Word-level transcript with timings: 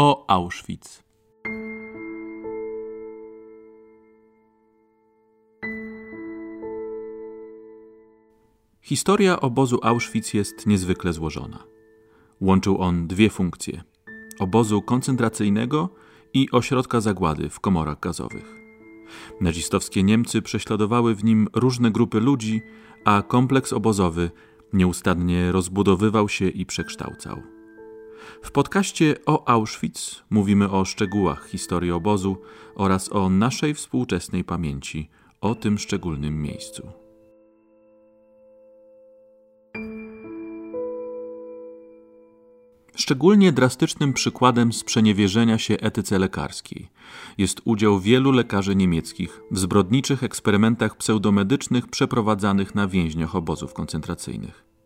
o 0.00 0.24
Auschwitz. 0.28 1.02
Historia 8.82 9.40
obozu 9.40 9.78
Auschwitz 9.82 10.34
jest 10.34 10.66
niezwykle 10.66 11.12
złożona. 11.12 11.64
Łączył 12.40 12.78
on 12.82 13.06
dwie 13.06 13.30
funkcje: 13.30 13.82
obozu 14.38 14.82
koncentracyjnego 14.82 15.88
i 16.34 16.50
ośrodka 16.50 17.00
zagłady 17.00 17.48
w 17.48 17.60
komorach 17.60 18.00
gazowych. 18.00 18.54
Nazistowskie 19.40 20.02
Niemcy 20.02 20.42
prześladowały 20.42 21.14
w 21.14 21.24
nim 21.24 21.48
różne 21.54 21.90
grupy 21.90 22.20
ludzi, 22.20 22.62
a 23.04 23.22
kompleks 23.22 23.72
obozowy 23.72 24.30
nieustannie 24.72 25.52
rozbudowywał 25.52 26.28
się 26.28 26.48
i 26.48 26.66
przekształcał. 26.66 27.57
W 28.42 28.50
podcaście 28.50 29.16
o 29.26 29.48
Auschwitz 29.48 30.24
mówimy 30.30 30.70
o 30.70 30.84
szczegółach 30.84 31.48
historii 31.48 31.92
obozu 31.92 32.36
oraz 32.74 33.12
o 33.12 33.28
naszej 33.28 33.74
współczesnej 33.74 34.44
pamięci 34.44 35.10
o 35.40 35.54
tym 35.54 35.78
szczególnym 35.78 36.42
miejscu. 36.42 36.92
Szczególnie 42.96 43.52
drastycznym 43.52 44.12
przykładem 44.12 44.72
sprzeniewierzenia 44.72 45.58
się 45.58 45.74
etyce 45.74 46.18
lekarskiej 46.18 46.88
jest 47.38 47.60
udział 47.64 48.00
wielu 48.00 48.32
lekarzy 48.32 48.76
niemieckich 48.76 49.40
w 49.50 49.58
zbrodniczych 49.58 50.22
eksperymentach 50.22 50.96
pseudomedycznych 50.96 51.88
przeprowadzanych 51.88 52.74
na 52.74 52.88
więźniach 52.88 53.36
obozów 53.36 53.74
koncentracyjnych. 53.74 54.77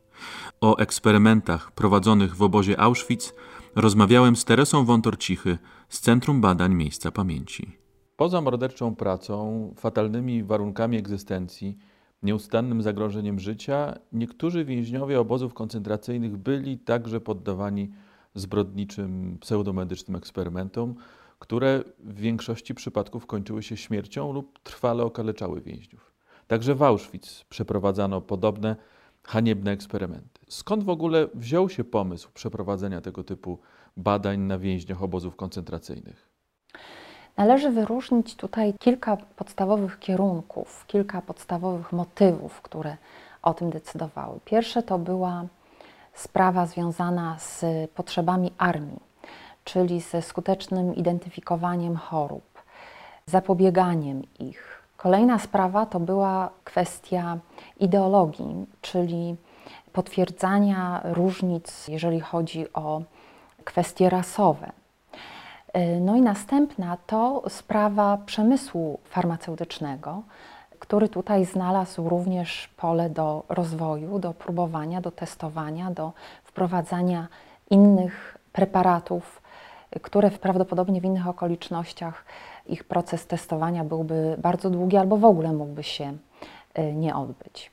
O 0.62 0.78
eksperymentach 0.78 1.72
prowadzonych 1.72 2.36
w 2.36 2.42
obozie 2.42 2.80
Auschwitz 2.80 3.34
rozmawiałem 3.76 4.36
z 4.36 4.44
Teresą 4.44 4.84
Wątorcichy 4.84 5.58
z 5.88 6.00
Centrum 6.00 6.40
Badań 6.40 6.74
Miejsca 6.74 7.10
Pamięci. 7.10 7.78
Poza 8.16 8.40
morderczą 8.40 8.94
pracą, 8.96 9.74
fatalnymi 9.76 10.44
warunkami 10.44 10.96
egzystencji, 10.96 11.78
nieustannym 12.22 12.82
zagrożeniem 12.82 13.40
życia, 13.40 13.94
niektórzy 14.12 14.64
więźniowie 14.64 15.20
obozów 15.20 15.54
koncentracyjnych 15.54 16.36
byli 16.36 16.78
także 16.78 17.20
poddawani 17.20 17.90
zbrodniczym 18.34 19.38
pseudomedycznym 19.40 20.16
eksperymentom, 20.16 20.94
które 21.38 21.84
w 21.98 22.20
większości 22.20 22.74
przypadków 22.74 23.26
kończyły 23.26 23.62
się 23.62 23.76
śmiercią 23.76 24.32
lub 24.32 24.58
trwale 24.58 25.04
okaleczały 25.04 25.60
więźniów. 25.60 26.12
Także 26.46 26.74
w 26.74 26.82
Auschwitz 26.82 27.44
przeprowadzano 27.48 28.20
podobne 28.20 28.76
haniebne 29.22 29.70
eksperymenty. 29.70 30.31
Skąd 30.52 30.84
w 30.84 30.88
ogóle 30.88 31.26
wziął 31.34 31.68
się 31.68 31.84
pomysł 31.84 32.30
przeprowadzenia 32.34 33.00
tego 33.00 33.24
typu 33.24 33.58
badań 33.96 34.40
na 34.40 34.58
więźniach 34.58 35.02
obozów 35.02 35.36
koncentracyjnych? 35.36 36.28
Należy 37.36 37.70
wyróżnić 37.70 38.36
tutaj 38.36 38.74
kilka 38.80 39.16
podstawowych 39.16 39.98
kierunków, 39.98 40.84
kilka 40.86 41.22
podstawowych 41.22 41.92
motywów, 41.92 42.62
które 42.62 42.96
o 43.42 43.54
tym 43.54 43.70
decydowały. 43.70 44.40
Pierwsze 44.44 44.82
to 44.82 44.98
była 44.98 45.44
sprawa 46.14 46.66
związana 46.66 47.38
z 47.38 47.64
potrzebami 47.90 48.52
armii, 48.58 49.00
czyli 49.64 50.00
ze 50.00 50.22
skutecznym 50.22 50.94
identyfikowaniem 50.94 51.96
chorób, 51.96 52.62
zapobieganiem 53.26 54.22
ich. 54.40 54.82
Kolejna 54.96 55.38
sprawa 55.38 55.86
to 55.86 56.00
była 56.00 56.50
kwestia 56.64 57.38
ideologii, 57.80 58.66
czyli 58.80 59.36
potwierdzania 59.92 61.00
różnic, 61.04 61.88
jeżeli 61.88 62.20
chodzi 62.20 62.72
o 62.72 63.02
kwestie 63.64 64.10
rasowe. 64.10 64.72
No 66.00 66.16
i 66.16 66.22
następna 66.22 66.96
to 67.06 67.42
sprawa 67.48 68.18
przemysłu 68.26 68.98
farmaceutycznego, 69.04 70.22
który 70.78 71.08
tutaj 71.08 71.44
znalazł 71.44 72.08
również 72.08 72.68
pole 72.76 73.10
do 73.10 73.42
rozwoju, 73.48 74.18
do 74.18 74.34
próbowania, 74.34 75.00
do 75.00 75.10
testowania, 75.10 75.90
do 75.90 76.12
wprowadzania 76.44 77.28
innych 77.70 78.38
preparatów, 78.52 79.42
które 80.02 80.30
prawdopodobnie 80.30 81.00
w 81.00 81.04
innych 81.04 81.28
okolicznościach 81.28 82.24
ich 82.66 82.84
proces 82.84 83.26
testowania 83.26 83.84
byłby 83.84 84.36
bardzo 84.38 84.70
długi 84.70 84.96
albo 84.96 85.16
w 85.16 85.24
ogóle 85.24 85.52
mógłby 85.52 85.82
się 85.82 86.12
y, 86.78 86.92
nie 86.92 87.16
odbyć. 87.16 87.71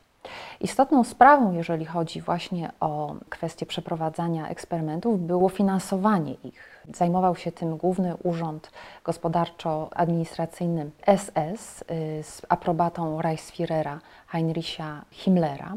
Istotną 0.59 1.03
sprawą, 1.03 1.51
jeżeli 1.51 1.85
chodzi 1.85 2.21
właśnie 2.21 2.71
o 2.79 3.15
kwestię 3.29 3.65
przeprowadzania 3.65 4.47
eksperymentów, 4.47 5.21
było 5.21 5.49
finansowanie 5.49 6.33
ich. 6.33 6.78
Zajmował 6.93 7.35
się 7.35 7.51
tym 7.51 7.77
Główny 7.77 8.15
Urząd 8.23 8.71
Gospodarczo-Administracyjny 9.03 10.89
SS 11.17 11.81
y, 11.81 12.23
z 12.23 12.41
aprobatą 12.49 13.21
Reichsführera 13.21 13.99
Heinricha 14.27 15.05
Himmlera 15.11 15.75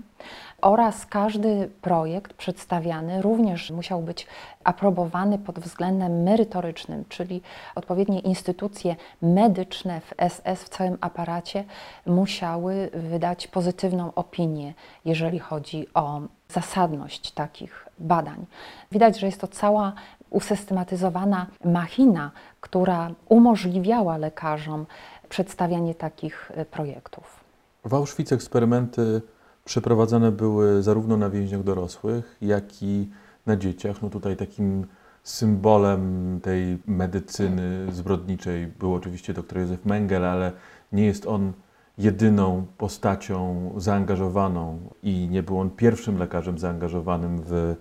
oraz 0.61 1.07
każdy 1.07 1.71
projekt 1.83 2.33
przedstawiany 2.33 3.23
również 3.23 3.71
musiał 3.71 4.03
być 4.03 4.27
aprobowany 4.65 5.39
pod 5.39 5.59
względem 5.59 6.23
merytorycznym, 6.23 7.05
czyli 7.09 7.43
odpowiednie 7.75 8.21
instytucje 8.21 8.97
medyczne 9.23 10.01
w 10.01 10.15
SS 10.29 10.65
w 10.65 10.69
całym 10.69 10.99
aparacie 11.01 11.65
musiały 12.07 12.91
wydać 12.93 13.47
pozytywną 13.47 14.15
opinię, 14.15 14.75
jeżeli 15.05 15.39
chodzi 15.39 15.87
o 15.95 16.21
zasadność 16.49 17.31
takich 17.31 17.89
badań. 17.99 18.47
Widać, 18.93 19.19
że 19.19 19.27
jest 19.27 19.41
to 19.41 19.49
cała 19.49 19.93
usystematyzowana 20.33 21.47
machina, 21.65 22.31
która 22.61 23.11
umożliwiała 23.29 24.17
lekarzom 24.17 24.87
przedstawianie 25.29 25.95
takich 25.95 26.53
projektów. 26.71 27.41
W 27.85 27.95
Auschwitz 27.95 28.33
eksperymenty 28.33 29.23
przeprowadzane 29.65 30.33
były 30.33 30.83
zarówno 30.83 31.17
na 31.17 31.31
więźniach 31.31 31.63
dorosłych, 31.63 32.37
jak 32.41 32.83
i 32.83 33.09
na 33.47 33.57
dzieciach. 33.57 34.03
No 34.03 34.11
tutaj 34.11 34.37
takim 34.37 34.87
symbolem 35.23 36.41
tej 36.43 36.79
medycyny 36.87 37.93
zbrodniczej 37.93 38.67
był 38.67 38.95
oczywiście 38.95 39.35
dr 39.35 39.59
Józef 39.59 39.87
Mengel, 39.87 40.25
ale 40.25 40.53
nie 40.93 41.07
jest 41.07 41.27
on 41.27 41.53
jedyną 41.99 42.67
postacią 42.79 43.71
zaangażowaną 43.77 44.79
i 45.03 45.29
nie 45.31 45.43
był 45.43 45.61
on 45.61 45.71
pierwszym 45.71 46.19
lekarzem 46.19 46.59
zaangażowanym 46.59 47.43
w 47.47 47.77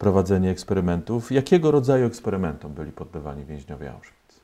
prowadzenie 0.00 0.50
eksperymentów. 0.50 1.32
Jakiego 1.32 1.70
rodzaju 1.70 2.06
eksperymentom 2.06 2.72
byli 2.72 2.92
poddawani 2.92 3.44
więźniowie 3.44 3.92
Auschwitz? 3.92 4.40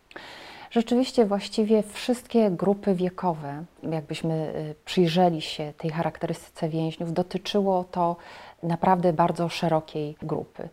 Rzeczywiście 0.70 1.26
właściwie 1.26 1.82
wszystkie 1.82 2.50
grupy 2.50 2.94
wiekowe, 2.94 3.64
jakbyśmy 3.82 4.34
y, 4.34 4.74
przyjrzeli 4.84 5.40
się 5.40 5.72
tej 5.78 5.90
charakterystyce 5.90 6.68
więźniów, 6.68 7.12
dotyczyło 7.12 7.84
to 7.84 8.16
naprawdę 8.62 9.12
bardzo 9.12 9.48
szerokiej 9.48 10.16
grupy. 10.22 10.68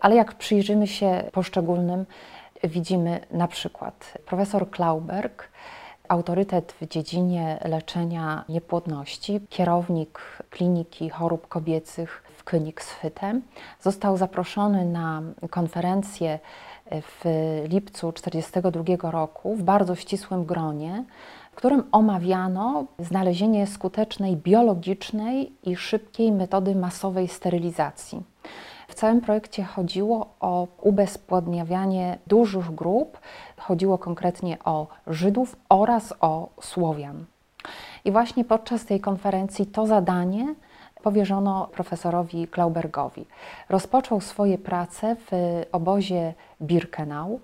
Ale 0.00 0.16
jak 0.16 0.34
przyjrzymy 0.34 0.86
się 0.86 1.24
poszczególnym, 1.32 2.06
widzimy 2.64 3.20
na 3.30 3.48
przykład 3.48 4.18
profesor 4.26 4.70
Klauberg, 4.70 5.48
autorytet 6.08 6.74
w 6.80 6.88
dziedzinie 6.88 7.58
leczenia 7.64 8.44
niepłodności, 8.48 9.40
kierownik 9.48 10.20
kliniki 10.50 11.10
chorób 11.10 11.48
kobiecych 11.48 12.25
w 12.46 12.50
Königshytte, 12.50 13.40
został 13.80 14.16
zaproszony 14.16 14.84
na 14.84 15.22
konferencję 15.50 16.38
w 16.90 17.24
lipcu 17.68 18.12
1942 18.12 19.10
roku 19.10 19.54
w 19.54 19.62
bardzo 19.62 19.94
ścisłym 19.94 20.44
gronie, 20.44 21.04
w 21.52 21.56
którym 21.56 21.82
omawiano 21.92 22.84
znalezienie 22.98 23.66
skutecznej 23.66 24.36
biologicznej 24.36 25.52
i 25.62 25.76
szybkiej 25.76 26.32
metody 26.32 26.74
masowej 26.74 27.28
sterylizacji. 27.28 28.22
W 28.88 28.94
całym 28.94 29.20
projekcie 29.20 29.64
chodziło 29.64 30.26
o 30.40 30.66
ubezpładniawianie 30.82 32.18
dużych 32.26 32.74
grup, 32.74 33.18
chodziło 33.56 33.98
konkretnie 33.98 34.58
o 34.64 34.86
Żydów 35.06 35.56
oraz 35.68 36.14
o 36.20 36.48
Słowian. 36.60 37.24
I 38.04 38.12
właśnie 38.12 38.44
podczas 38.44 38.84
tej 38.84 39.00
konferencji 39.00 39.66
to 39.66 39.86
zadanie 39.86 40.54
powierzono 41.06 41.68
profesorowi 41.72 42.48
Klaubergowi. 42.48 43.26
Rozpoczął 43.68 44.20
swoje 44.20 44.58
prace 44.58 45.16
w 45.16 45.30
obozie 45.72 46.34
Birkenau. 46.60 47.40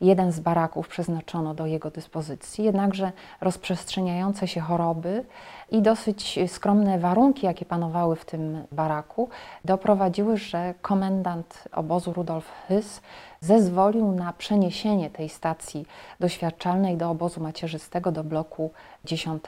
Jeden 0.00 0.32
z 0.32 0.40
baraków 0.40 0.88
przeznaczono 0.88 1.54
do 1.54 1.66
jego 1.66 1.90
dyspozycji, 1.90 2.64
jednakże 2.64 3.12
rozprzestrzeniające 3.40 4.48
się 4.48 4.60
choroby 4.60 5.24
i 5.70 5.82
dosyć 5.82 6.38
skromne 6.48 6.98
warunki, 6.98 7.46
jakie 7.46 7.64
panowały 7.64 8.16
w 8.16 8.24
tym 8.24 8.64
baraku, 8.72 9.28
doprowadziły, 9.64 10.36
że 10.36 10.74
komendant 10.82 11.64
obozu 11.72 12.12
Rudolf 12.12 12.52
Hys 12.68 13.00
zezwolił 13.40 14.12
na 14.12 14.32
przeniesienie 14.32 15.10
tej 15.10 15.28
stacji 15.28 15.86
doświadczalnej 16.20 16.96
do 16.96 17.10
obozu 17.10 17.40
macierzystego 17.40 18.12
do 18.12 18.24
bloku 18.24 18.70
10. 19.04 19.42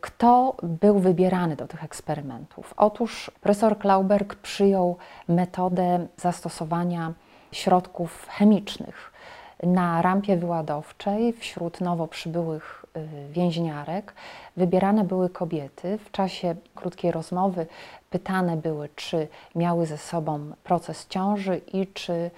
Kto 0.00 0.56
był 0.62 0.98
wybierany 0.98 1.56
do 1.56 1.68
tych 1.68 1.84
eksperymentów? 1.84 2.74
Otóż 2.76 3.30
profesor 3.40 3.78
Klauberg 3.78 4.34
przyjął 4.34 4.96
metodę 5.28 6.06
zastosowania 6.16 7.12
środków 7.52 8.26
chemicznych. 8.28 9.12
Na 9.62 10.02
rampie 10.02 10.36
wyładowczej 10.36 11.32
wśród 11.32 11.80
nowo 11.80 12.08
przybyłych 12.08 12.84
y, 12.96 13.32
więźniarek 13.32 14.14
wybierane 14.56 15.04
były 15.04 15.30
kobiety. 15.30 15.98
W 15.98 16.10
czasie 16.10 16.54
krótkiej 16.74 17.12
rozmowy 17.12 17.66
pytane 18.10 18.56
były, 18.56 18.88
czy 18.96 19.28
miały 19.54 19.86
ze 19.86 19.98
sobą 19.98 20.52
proces 20.64 21.06
ciąży 21.08 21.60
i 21.72 21.86
czy 21.86 22.30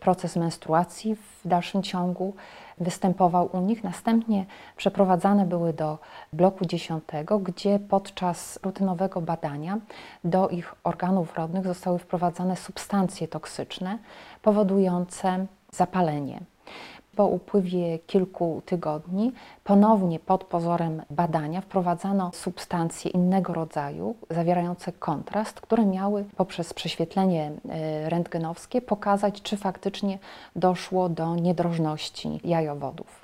proces 0.00 0.36
menstruacji 0.36 1.16
w 1.16 1.48
dalszym 1.48 1.82
ciągu 1.82 2.34
występował 2.78 3.48
u 3.52 3.60
nich. 3.60 3.84
Następnie 3.84 4.46
przeprowadzane 4.76 5.46
były 5.46 5.72
do 5.72 5.98
bloku 6.32 6.64
10, 6.64 7.04
gdzie 7.42 7.78
podczas 7.78 8.58
rutynowego 8.62 9.20
badania 9.20 9.78
do 10.24 10.48
ich 10.48 10.74
organów 10.84 11.34
rodnych 11.34 11.66
zostały 11.66 11.98
wprowadzane 11.98 12.56
substancje 12.56 13.28
toksyczne 13.28 13.98
powodujące 14.42 15.46
zapalenie. 15.70 16.40
Po 17.16 17.26
upływie 17.26 17.98
kilku 17.98 18.62
tygodni 18.66 19.32
ponownie 19.64 20.18
pod 20.18 20.44
pozorem 20.44 21.02
badania 21.10 21.60
wprowadzano 21.60 22.30
substancje 22.34 23.10
innego 23.10 23.52
rodzaju, 23.52 24.14
zawierające 24.30 24.92
kontrast, 24.92 25.60
które 25.60 25.86
miały 25.86 26.24
poprzez 26.36 26.74
prześwietlenie 26.74 27.52
e, 27.68 28.10
rentgenowskie 28.10 28.82
pokazać, 28.82 29.42
czy 29.42 29.56
faktycznie 29.56 30.18
doszło 30.56 31.08
do 31.08 31.36
niedrożności 31.36 32.40
jajowodów 32.44 33.21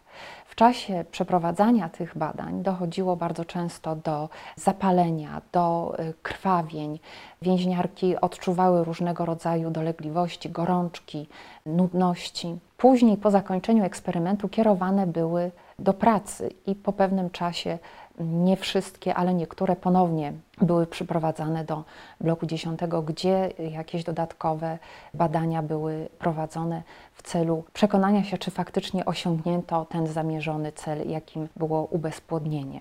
czasie 0.58 1.04
przeprowadzania 1.10 1.88
tych 1.88 2.18
badań 2.18 2.62
dochodziło 2.62 3.16
bardzo 3.16 3.44
często 3.44 3.96
do 3.96 4.28
zapalenia, 4.56 5.40
do 5.52 5.96
y, 6.00 6.14
krwawień. 6.22 6.98
Więźniarki 7.42 8.20
odczuwały 8.20 8.84
różnego 8.84 9.24
rodzaju 9.24 9.70
dolegliwości, 9.70 10.50
gorączki, 10.50 11.28
nudności. 11.66 12.58
Później, 12.76 13.16
po 13.16 13.30
zakończeniu 13.30 13.84
eksperymentu, 13.84 14.48
kierowane 14.48 15.06
były 15.06 15.50
do 15.78 15.92
pracy 15.94 16.50
i 16.66 16.74
po 16.74 16.92
pewnym 16.92 17.30
czasie 17.30 17.78
nie 18.20 18.56
wszystkie, 18.56 19.14
ale 19.14 19.34
niektóre 19.34 19.76
ponownie 19.76 20.32
były 20.60 20.86
przyprowadzane 20.86 21.64
do 21.64 21.84
bloku 22.20 22.46
10, 22.46 22.80
gdzie 23.06 23.50
jakieś 23.58 24.04
dodatkowe 24.04 24.78
badania 25.14 25.62
były 25.62 26.08
prowadzone 26.18 26.82
w 27.14 27.22
celu 27.22 27.64
przekonania 27.72 28.24
się, 28.24 28.38
czy 28.38 28.50
faktycznie 28.50 29.04
osiągnięto 29.04 29.84
ten 29.84 30.06
zamierzony 30.06 30.72
cel, 30.72 31.08
jakim 31.08 31.48
było 31.56 31.84
ubezpłodnienie. 31.84 32.80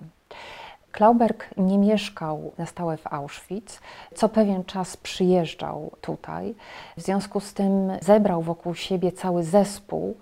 Klauberg 0.92 1.48
nie 1.56 1.78
mieszkał 1.78 2.52
na 2.58 2.66
stałe 2.66 2.96
w 2.96 3.06
Auschwitz, 3.12 3.80
co 4.14 4.28
pewien 4.28 4.64
czas 4.64 4.96
przyjeżdżał 4.96 5.90
tutaj. 6.00 6.54
W 6.96 7.00
związku 7.02 7.40
z 7.40 7.54
tym 7.54 7.92
zebrał 8.02 8.42
wokół 8.42 8.74
siebie 8.74 9.12
cały 9.12 9.44
zespół 9.44 10.16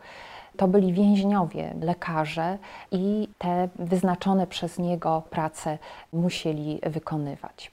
to 0.57 0.69
byli 0.69 0.93
więźniowie, 0.93 1.75
lekarze 1.81 2.59
i 2.93 3.29
te 3.39 3.69
wyznaczone 3.77 4.47
przez 4.47 4.79
niego 4.79 5.23
prace 5.31 5.79
musieli 6.13 6.81
wykonywać. 6.87 7.73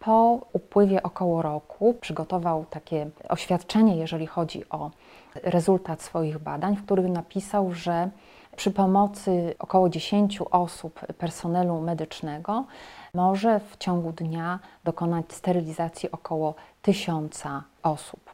Po 0.00 0.40
upływie 0.52 1.02
około 1.02 1.42
roku 1.42 1.94
przygotował 2.00 2.64
takie 2.70 3.10
oświadczenie, 3.28 3.96
jeżeli 3.96 4.26
chodzi 4.26 4.68
o 4.68 4.90
rezultat 5.34 6.02
swoich 6.02 6.38
badań, 6.38 6.76
w 6.76 6.84
którym 6.84 7.12
napisał, 7.12 7.72
że 7.72 8.10
przy 8.56 8.70
pomocy 8.70 9.54
około 9.58 9.88
10 9.88 10.40
osób 10.50 11.00
personelu 11.18 11.80
medycznego 11.80 12.64
może 13.14 13.60
w 13.60 13.76
ciągu 13.76 14.12
dnia 14.12 14.58
dokonać 14.84 15.32
sterylizacji 15.32 16.10
około 16.10 16.54
1000 16.82 17.44
osób. 17.82 18.27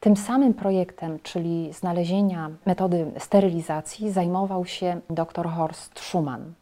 Tym 0.00 0.16
samym 0.16 0.54
projektem, 0.54 1.18
czyli 1.22 1.72
znalezienia 1.72 2.50
metody 2.66 3.12
sterylizacji, 3.18 4.10
zajmował 4.10 4.64
się 4.66 5.00
dr 5.10 5.48
Horst 5.48 6.00
Schumann. 6.00 6.52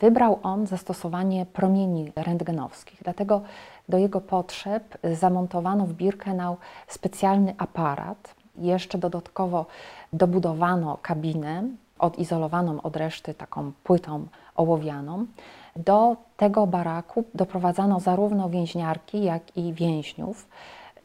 Wybrał 0.00 0.38
on 0.42 0.66
zastosowanie 0.66 1.46
promieni 1.46 2.12
rentgenowskich, 2.16 3.02
dlatego 3.02 3.42
do 3.88 3.98
jego 3.98 4.20
potrzeb 4.20 4.98
zamontowano 5.12 5.86
w 5.86 5.92
Birkenau 5.92 6.56
specjalny 6.88 7.54
aparat. 7.58 8.34
Jeszcze 8.56 8.98
dodatkowo 8.98 9.66
dobudowano 10.12 10.98
kabinę 11.02 11.62
odizolowaną 11.98 12.82
od 12.82 12.96
reszty 12.96 13.34
taką 13.34 13.72
płytą 13.84 14.26
ołowianą. 14.56 15.26
Do 15.76 16.16
tego 16.36 16.66
baraku 16.66 17.24
doprowadzano 17.34 18.00
zarówno 18.00 18.48
więźniarki, 18.48 19.24
jak 19.24 19.56
i 19.56 19.72
więźniów 19.72 20.48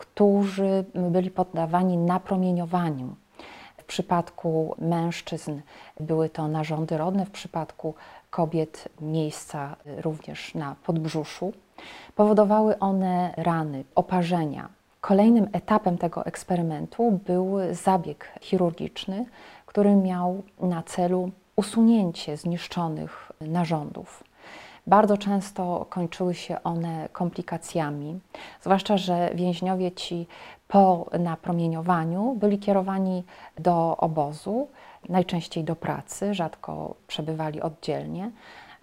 którzy 0.06 0.86
byli 0.94 1.32
poddawani 1.32 1.98
napromieniowaniu. 1.98 3.16
W 3.78 3.84
przypadku 3.84 4.76
mężczyzn 4.78 5.62
były 6.00 6.30
to 6.30 6.48
narządy 6.48 6.98
rodne, 6.98 7.26
w 7.26 7.32
przypadku 7.32 7.94
kobiet 8.30 8.90
miejsca 9.02 9.76
również 9.86 10.56
na 10.56 10.76
podbrzuszu. 10.86 11.54
Powodowały 12.16 12.80
one 12.80 13.34
rany, 13.38 13.84
oparzenia. 13.96 14.70
Kolejnym 15.02 15.48
etapem 15.54 15.98
tego 15.98 16.26
eksperymentu 16.26 17.20
był 17.26 17.58
zabieg 17.72 18.32
chirurgiczny, 18.42 19.26
który 19.66 19.96
miał 19.96 20.44
na 20.60 20.84
celu 20.84 21.32
usunięcie 21.56 22.38
zniszczonych 22.38 23.32
narządów. 23.42 24.24
Bardzo 24.88 25.18
często 25.18 25.86
kończyły 25.90 26.36
się 26.36 26.64
one 26.64 27.10
komplikacjami, 27.12 28.20
zwłaszcza, 28.62 28.98
że 28.98 29.30
więźniowie 29.36 29.92
ci 29.92 30.28
po 30.68 31.10
napromieniowaniu 31.20 32.36
byli 32.36 32.60
kierowani 32.60 33.24
do 33.60 33.98
obozu, 33.98 34.68
najczęściej 35.10 35.64
do 35.64 35.76
pracy, 35.76 36.34
rzadko 36.34 36.96
przebywali 37.08 37.62
oddzielnie. 37.62 38.32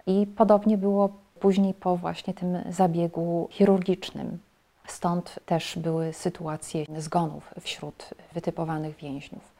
I 0.07 0.27
podobnie 0.37 0.77
było 0.77 1.09
później 1.39 1.73
po 1.73 1.97
właśnie 1.97 2.33
tym 2.33 2.57
zabiegu 2.69 3.47
chirurgicznym. 3.51 4.39
Stąd 4.87 5.39
też 5.45 5.77
były 5.79 6.13
sytuacje 6.13 6.85
zgonów 6.97 7.53
wśród 7.59 8.09
wytypowanych 8.33 8.95
więźniów. 8.95 9.53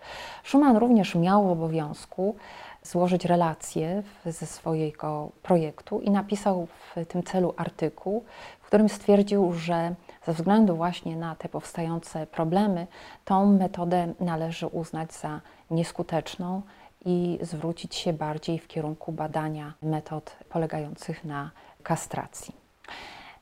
Schumann 0.43 0.77
również 0.77 1.15
miał 1.15 1.47
w 1.47 1.51
obowiązku 1.51 2.35
złożyć 2.83 3.25
relacje 3.25 4.03
ze 4.25 4.45
swojego 4.45 5.31
projektu 5.43 5.99
i 6.01 6.11
napisał 6.11 6.65
w 6.65 7.05
tym 7.05 7.23
celu 7.23 7.53
artykuł, 7.57 8.23
w 8.61 8.65
którym 8.65 8.89
stwierdził, 8.89 9.53
że 9.53 9.95
ze 10.25 10.33
względu 10.33 10.75
właśnie 10.75 11.15
na 11.15 11.35
te 11.35 11.49
powstające 11.49 12.27
problemy, 12.27 12.87
tą 13.25 13.45
metodę 13.45 14.13
należy 14.19 14.67
uznać 14.67 15.13
za 15.13 15.41
nieskuteczną 15.71 16.61
i 17.05 17.39
zwrócić 17.41 17.95
się 17.95 18.13
bardziej 18.13 18.59
w 18.59 18.67
kierunku 18.67 19.11
badania 19.11 19.73
metod 19.81 20.35
polegających 20.49 21.23
na 21.25 21.51
kastracji. 21.83 22.55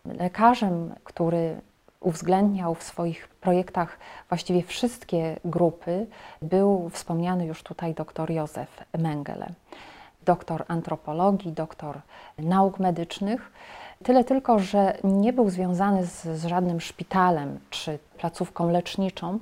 Lekarzem, 0.05 0.95
który 1.03 1.61
uwzględniał 1.99 2.75
w 2.75 2.83
swoich 2.83 3.27
projektach 3.27 3.97
właściwie 4.29 4.63
wszystkie 4.63 5.39
grupy, 5.45 6.07
był 6.41 6.89
wspomniany 6.89 7.45
już 7.45 7.63
tutaj 7.63 7.93
dr 7.93 8.31
Józef 8.31 8.83
Mengele, 8.97 9.49
doktor 10.25 10.65
antropologii, 10.67 11.51
doktor 11.51 12.01
nauk 12.37 12.79
medycznych. 12.79 13.51
Tyle 14.03 14.23
tylko, 14.23 14.59
że 14.59 14.97
nie 15.03 15.33
był 15.33 15.49
związany 15.49 16.05
z, 16.05 16.23
z 16.23 16.45
żadnym 16.45 16.81
szpitalem 16.81 17.59
czy 17.69 17.99
placówką 18.17 18.71
leczniczą, 18.71 19.39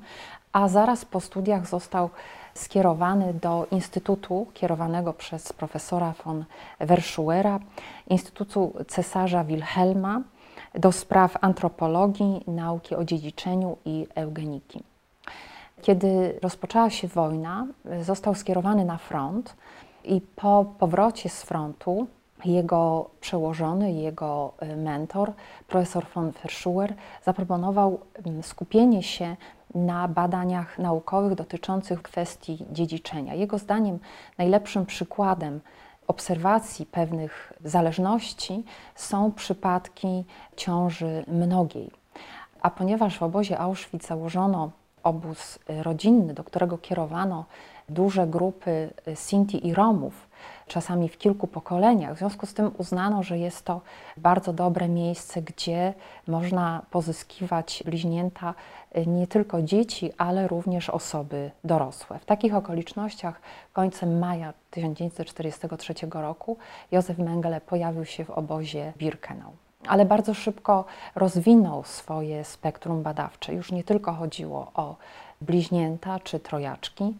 a 0.52 0.68
zaraz 0.68 1.04
po 1.04 1.20
studiach 1.20 1.66
został 1.66 2.10
skierowany 2.54 3.34
do 3.34 3.66
instytutu 3.70 4.46
kierowanego 4.54 5.12
przez 5.12 5.52
profesora 5.52 6.14
von 6.24 6.44
Verschuera, 6.80 7.60
Instytutu 8.08 8.72
Cesarza 8.88 9.44
Wilhelma, 9.44 10.22
do 10.74 10.92
spraw 10.92 11.36
antropologii, 11.40 12.44
nauki 12.46 12.94
o 12.94 13.04
dziedziczeniu 13.04 13.76
i 13.84 14.06
eugeniki. 14.14 14.82
Kiedy 15.82 16.38
rozpoczęła 16.42 16.90
się 16.90 17.08
wojna, 17.08 17.66
został 18.02 18.34
skierowany 18.34 18.84
na 18.84 18.98
front 18.98 19.56
i 20.04 20.20
po 20.20 20.64
powrocie 20.78 21.28
z 21.28 21.42
frontu 21.42 22.06
jego 22.44 23.10
przełożony, 23.20 23.92
jego 23.92 24.52
e, 24.58 24.76
mentor, 24.76 25.32
profesor 25.68 26.06
von 26.14 26.32
Verschuer, 26.32 26.94
zaproponował 27.24 28.00
skupienie 28.42 29.02
się 29.02 29.36
na 29.74 30.08
badaniach 30.08 30.78
naukowych 30.78 31.34
dotyczących 31.34 32.02
kwestii 32.02 32.64
dziedziczenia. 32.72 33.34
Jego 33.34 33.58
zdaniem 33.58 33.98
najlepszym 34.38 34.86
przykładem 34.86 35.60
obserwacji 36.08 36.86
pewnych 36.86 37.52
zależności 37.64 38.64
są 38.94 39.32
przypadki 39.32 40.24
ciąży 40.56 41.24
mnogiej. 41.28 41.90
A 42.62 42.70
ponieważ 42.70 43.18
w 43.18 43.22
obozie 43.22 43.58
Auschwitz 43.58 44.06
założono 44.06 44.70
obóz 45.02 45.58
rodzinny, 45.68 46.34
do 46.34 46.44
którego 46.44 46.78
kierowano 46.78 47.44
duże 47.88 48.26
grupy 48.26 48.90
Sinti 49.14 49.66
i 49.66 49.74
Romów, 49.74 50.27
czasami 50.66 51.08
w 51.08 51.18
kilku 51.18 51.46
pokoleniach. 51.46 52.14
W 52.14 52.18
związku 52.18 52.46
z 52.46 52.54
tym 52.54 52.70
uznano, 52.78 53.22
że 53.22 53.38
jest 53.38 53.64
to 53.64 53.80
bardzo 54.16 54.52
dobre 54.52 54.88
miejsce, 54.88 55.42
gdzie 55.42 55.94
można 56.26 56.82
pozyskiwać 56.90 57.82
bliźnięta 57.86 58.54
y, 58.96 59.06
nie 59.06 59.26
tylko 59.26 59.62
dzieci, 59.62 60.12
ale 60.18 60.48
również 60.48 60.90
osoby 60.90 61.50
dorosłe. 61.64 62.18
W 62.18 62.24
takich 62.24 62.54
okolicznościach 62.54 63.40
końcem 63.72 64.18
maja 64.18 64.52
1943 64.70 65.94
roku 66.12 66.56
Józef 66.92 67.18
Mengele 67.18 67.60
pojawił 67.60 68.04
się 68.04 68.24
w 68.24 68.30
obozie 68.30 68.92
Birkenau 68.96 69.52
ale 69.86 70.04
bardzo 70.04 70.34
szybko 70.34 70.84
rozwinął 71.14 71.84
swoje 71.84 72.44
spektrum 72.44 73.02
badawcze. 73.02 73.54
Już 73.54 73.72
nie 73.72 73.84
tylko 73.84 74.12
chodziło 74.12 74.70
o 74.74 74.96
bliźnięta 75.40 76.20
czy 76.20 76.40
trojaczki, 76.40 77.14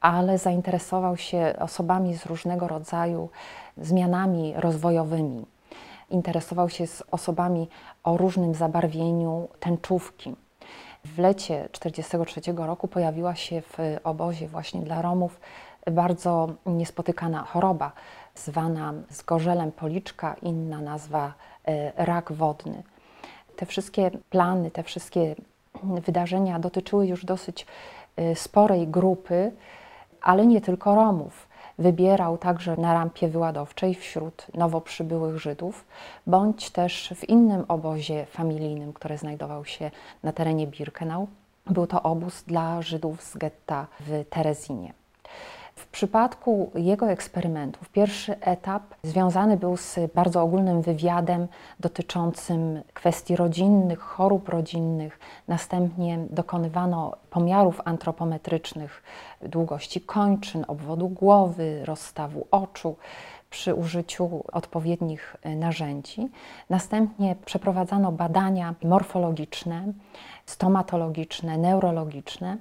ale 0.00 0.38
zainteresował 0.38 1.16
się 1.16 1.54
osobami 1.58 2.16
z 2.16 2.26
różnego 2.26 2.68
rodzaju 2.68 3.28
zmianami 3.78 4.52
rozwojowymi. 4.56 5.46
Interesował 6.10 6.68
się 6.68 6.86
z 6.86 7.02
osobami 7.10 7.68
o 8.04 8.16
różnym 8.16 8.54
zabarwieniu 8.54 9.48
tęczówki. 9.60 10.34
W 11.04 11.18
lecie 11.18 11.68
1943 11.72 12.52
roku 12.66 12.88
pojawiła 12.88 13.34
się 13.34 13.62
w 13.62 13.78
obozie 14.04 14.48
właśnie 14.48 14.80
dla 14.80 15.02
Romów 15.02 15.40
bardzo 15.90 16.48
niespotykana 16.66 17.44
choroba, 17.44 17.92
zwana 18.34 18.92
zgorzelem 19.10 19.72
policzka, 19.72 20.36
inna 20.42 20.80
nazwa 20.80 21.34
e, 21.64 22.04
rak 22.04 22.32
wodny. 22.32 22.82
Te 23.56 23.66
wszystkie 23.66 24.10
plany, 24.30 24.70
te 24.70 24.82
wszystkie 24.82 25.34
wydarzenia 25.82 26.58
dotyczyły 26.58 27.06
już 27.06 27.24
dosyć 27.24 27.66
e, 28.16 28.34
sporej 28.36 28.88
grupy, 28.88 29.52
ale 30.22 30.46
nie 30.46 30.60
tylko 30.60 30.94
Romów. 30.94 31.48
Wybierał 31.78 32.38
także 32.38 32.76
na 32.76 32.94
rampie 32.94 33.28
wyładowczej 33.28 33.94
wśród 33.94 34.46
nowo 34.54 34.80
przybyłych 34.80 35.38
Żydów, 35.38 35.84
bądź 36.26 36.70
też 36.70 37.12
w 37.16 37.28
innym 37.28 37.64
obozie 37.68 38.26
familijnym, 38.26 38.92
który 38.92 39.18
znajdował 39.18 39.64
się 39.64 39.90
na 40.22 40.32
terenie 40.32 40.66
Birkenau. 40.66 41.28
Był 41.66 41.86
to 41.86 42.02
obóz 42.02 42.42
dla 42.42 42.82
Żydów 42.82 43.22
z 43.22 43.36
getta 43.36 43.86
w 44.00 44.24
Terezinie. 44.30 44.92
W 45.80 45.86
przypadku 45.86 46.70
jego 46.74 47.10
eksperymentów 47.10 47.88
pierwszy 47.88 48.40
etap 48.40 48.82
związany 49.02 49.56
był 49.56 49.76
z 49.76 49.98
bardzo 50.14 50.42
ogólnym 50.42 50.82
wywiadem 50.82 51.48
dotyczącym 51.80 52.82
kwestii 52.94 53.36
rodzinnych, 53.36 54.00
chorób 54.00 54.48
rodzinnych. 54.48 55.18
Następnie 55.48 56.18
dokonywano 56.30 57.16
pomiarów 57.30 57.80
antropometrycznych 57.84 59.02
długości 59.42 60.00
kończyn, 60.00 60.64
obwodu 60.68 61.08
głowy, 61.08 61.84
rozstawu 61.84 62.46
oczu 62.50 62.96
przy 63.50 63.74
użyciu 63.74 64.44
odpowiednich 64.52 65.36
narzędzi. 65.56 66.28
Następnie 66.70 67.36
przeprowadzano 67.44 68.12
badania 68.12 68.74
morfologiczne, 68.84 69.84
stomatologiczne, 70.46 71.58
neurologiczne. 71.58 72.56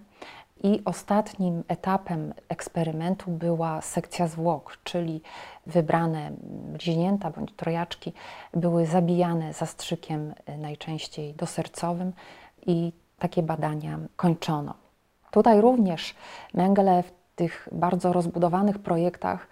I 0.63 0.81
ostatnim 0.85 1.63
etapem 1.67 2.33
eksperymentu 2.49 3.31
była 3.31 3.81
sekcja 3.81 4.27
zwłok, 4.27 4.77
czyli 4.83 5.21
wybrane 5.67 6.31
bliźnięta 6.73 7.29
bądź 7.29 7.53
trojaczki 7.55 8.13
były 8.53 8.85
zabijane 8.85 9.53
zastrzykiem 9.53 10.33
y, 10.49 10.57
najczęściej 10.57 11.33
dosercowym 11.33 12.13
i 12.65 12.91
takie 13.19 13.43
badania 13.43 13.99
kończono. 14.15 14.73
Tutaj 15.31 15.61
również 15.61 16.15
Mengele 16.53 17.03
w 17.03 17.11
tych 17.35 17.69
bardzo 17.71 18.13
rozbudowanych 18.13 18.79
projektach 18.79 19.47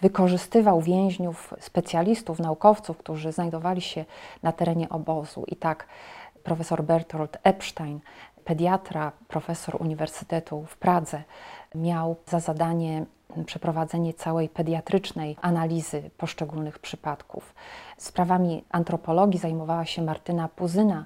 wykorzystywał 0.00 0.80
więźniów, 0.80 1.54
specjalistów, 1.60 2.38
naukowców, 2.38 2.98
którzy 2.98 3.32
znajdowali 3.32 3.80
się 3.80 4.04
na 4.42 4.52
terenie 4.52 4.88
obozu. 4.88 5.44
I 5.46 5.56
tak 5.56 5.86
profesor 6.42 6.82
Bertolt 6.84 7.38
Epstein 7.42 8.00
pediatra, 8.44 9.12
profesor 9.28 9.76
Uniwersytetu 9.82 10.64
w 10.66 10.76
Pradze, 10.76 11.22
miał 11.74 12.16
za 12.26 12.40
zadanie 12.40 13.06
przeprowadzenie 13.46 14.14
całej 14.14 14.48
pediatrycznej 14.48 15.36
analizy 15.40 16.10
poszczególnych 16.18 16.78
przypadków. 16.78 17.54
Sprawami 17.96 18.64
antropologii 18.70 19.40
zajmowała 19.40 19.84
się 19.84 20.02
Martyna 20.02 20.48
Puzyna, 20.48 21.04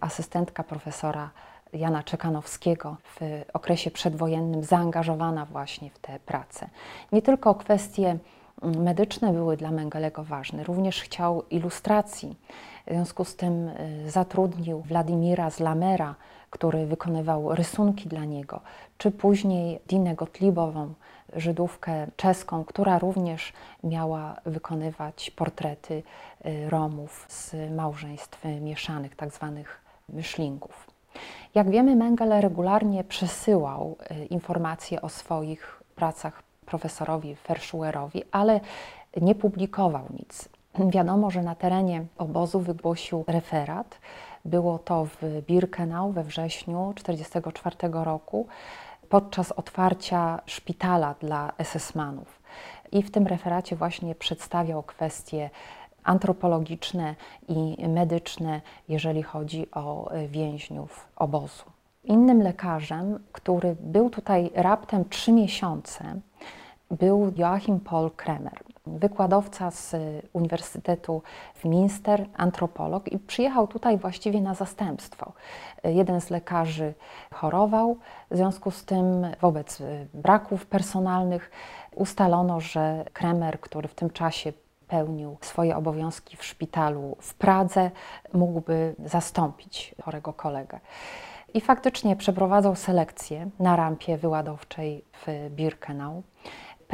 asystentka 0.00 0.64
profesora 0.64 1.30
Jana 1.72 2.02
Czekanowskiego, 2.02 2.96
w 3.04 3.44
okresie 3.52 3.90
przedwojennym 3.90 4.64
zaangażowana 4.64 5.46
właśnie 5.46 5.90
w 5.90 5.98
tę 5.98 6.18
pracę. 6.26 6.68
Nie 7.12 7.22
tylko 7.22 7.54
kwestie 7.54 8.18
medyczne 8.62 9.32
były 9.32 9.56
dla 9.56 9.70
Mengelego 9.70 10.24
ważne, 10.24 10.64
również 10.64 11.00
chciał 11.00 11.42
ilustracji. 11.50 12.36
W 12.86 12.90
związku 12.90 13.24
z 13.24 13.36
tym 13.36 13.68
y, 13.68 14.10
zatrudnił 14.10 14.80
Władimira 14.80 15.50
Zlamera, 15.50 16.14
który 16.54 16.86
wykonywał 16.86 17.54
rysunki 17.54 18.08
dla 18.08 18.24
niego, 18.24 18.60
czy 18.98 19.10
później 19.10 19.78
Dinę 19.88 20.14
Gottliebową, 20.14 20.94
Żydówkę 21.36 22.06
czeską, 22.16 22.64
która 22.64 22.98
również 22.98 23.52
miała 23.84 24.36
wykonywać 24.46 25.30
portrety 25.30 26.02
y, 26.46 26.70
Romów 26.70 27.26
z 27.28 27.54
małżeństw 27.76 28.44
mieszanych, 28.60 29.16
tak 29.16 29.32
zwanych 29.32 29.80
myślingów. 30.08 30.86
Jak 31.54 31.70
wiemy, 31.70 31.96
Mengele 31.96 32.40
regularnie 32.40 33.04
przesyłał 33.04 33.96
y, 34.10 34.24
informacje 34.24 35.02
o 35.02 35.08
swoich 35.08 35.82
pracach 35.96 36.42
profesorowi 36.66 37.36
Verschuerowi, 37.48 38.22
ale 38.32 38.60
nie 39.20 39.34
publikował 39.34 40.04
nic. 40.18 40.48
Wiadomo, 40.78 41.30
że 41.30 41.42
na 41.42 41.54
terenie 41.54 42.04
obozu 42.18 42.60
wygłosił 42.60 43.24
referat. 43.26 43.98
Było 44.44 44.78
to 44.78 45.04
w 45.04 45.42
Birkenau 45.46 46.12
we 46.12 46.24
wrześniu 46.24 46.92
1944 46.96 47.76
roku 48.04 48.46
podczas 49.08 49.52
otwarcia 49.52 50.40
szpitala 50.46 51.14
dla 51.20 51.52
SS-manów. 51.58 52.42
I 52.92 53.02
w 53.02 53.10
tym 53.10 53.26
referacie 53.26 53.76
właśnie 53.76 54.14
przedstawiał 54.14 54.82
kwestie 54.82 55.50
antropologiczne 56.04 57.14
i 57.48 57.88
medyczne, 57.88 58.60
jeżeli 58.88 59.22
chodzi 59.22 59.70
o 59.70 60.10
więźniów 60.28 61.08
obozu. 61.16 61.64
Innym 62.04 62.42
lekarzem, 62.42 63.18
który 63.32 63.76
był 63.80 64.10
tutaj 64.10 64.50
raptem 64.54 65.08
trzy 65.08 65.32
miesiące, 65.32 66.20
był 66.90 67.32
Joachim 67.36 67.80
Paul 67.80 68.10
Kremer, 68.10 68.62
wykładowca 68.86 69.70
z 69.70 69.96
Uniwersytetu 70.32 71.22
w 71.54 71.64
Minster, 71.64 72.26
antropolog 72.36 73.12
i 73.12 73.18
przyjechał 73.18 73.66
tutaj 73.66 73.98
właściwie 73.98 74.40
na 74.40 74.54
zastępstwo. 74.54 75.32
Jeden 75.84 76.20
z 76.20 76.30
lekarzy 76.30 76.94
chorował, 77.32 77.96
w 78.30 78.36
związku 78.36 78.70
z 78.70 78.84
tym 78.84 79.26
wobec 79.40 79.82
braków 80.14 80.66
personalnych 80.66 81.50
ustalono, 81.94 82.60
że 82.60 83.04
Kremer, 83.12 83.60
który 83.60 83.88
w 83.88 83.94
tym 83.94 84.10
czasie 84.10 84.52
pełnił 84.88 85.36
swoje 85.40 85.76
obowiązki 85.76 86.36
w 86.36 86.44
szpitalu 86.44 87.16
w 87.20 87.34
Pradze, 87.34 87.90
mógłby 88.32 88.94
zastąpić 89.04 89.94
chorego 90.02 90.32
kolegę. 90.32 90.80
I 91.54 91.60
faktycznie 91.60 92.16
przeprowadzał 92.16 92.76
selekcję 92.76 93.50
na 93.58 93.76
rampie 93.76 94.16
wyładowczej 94.16 95.04
w 95.12 95.50
Birkenau. 95.50 96.22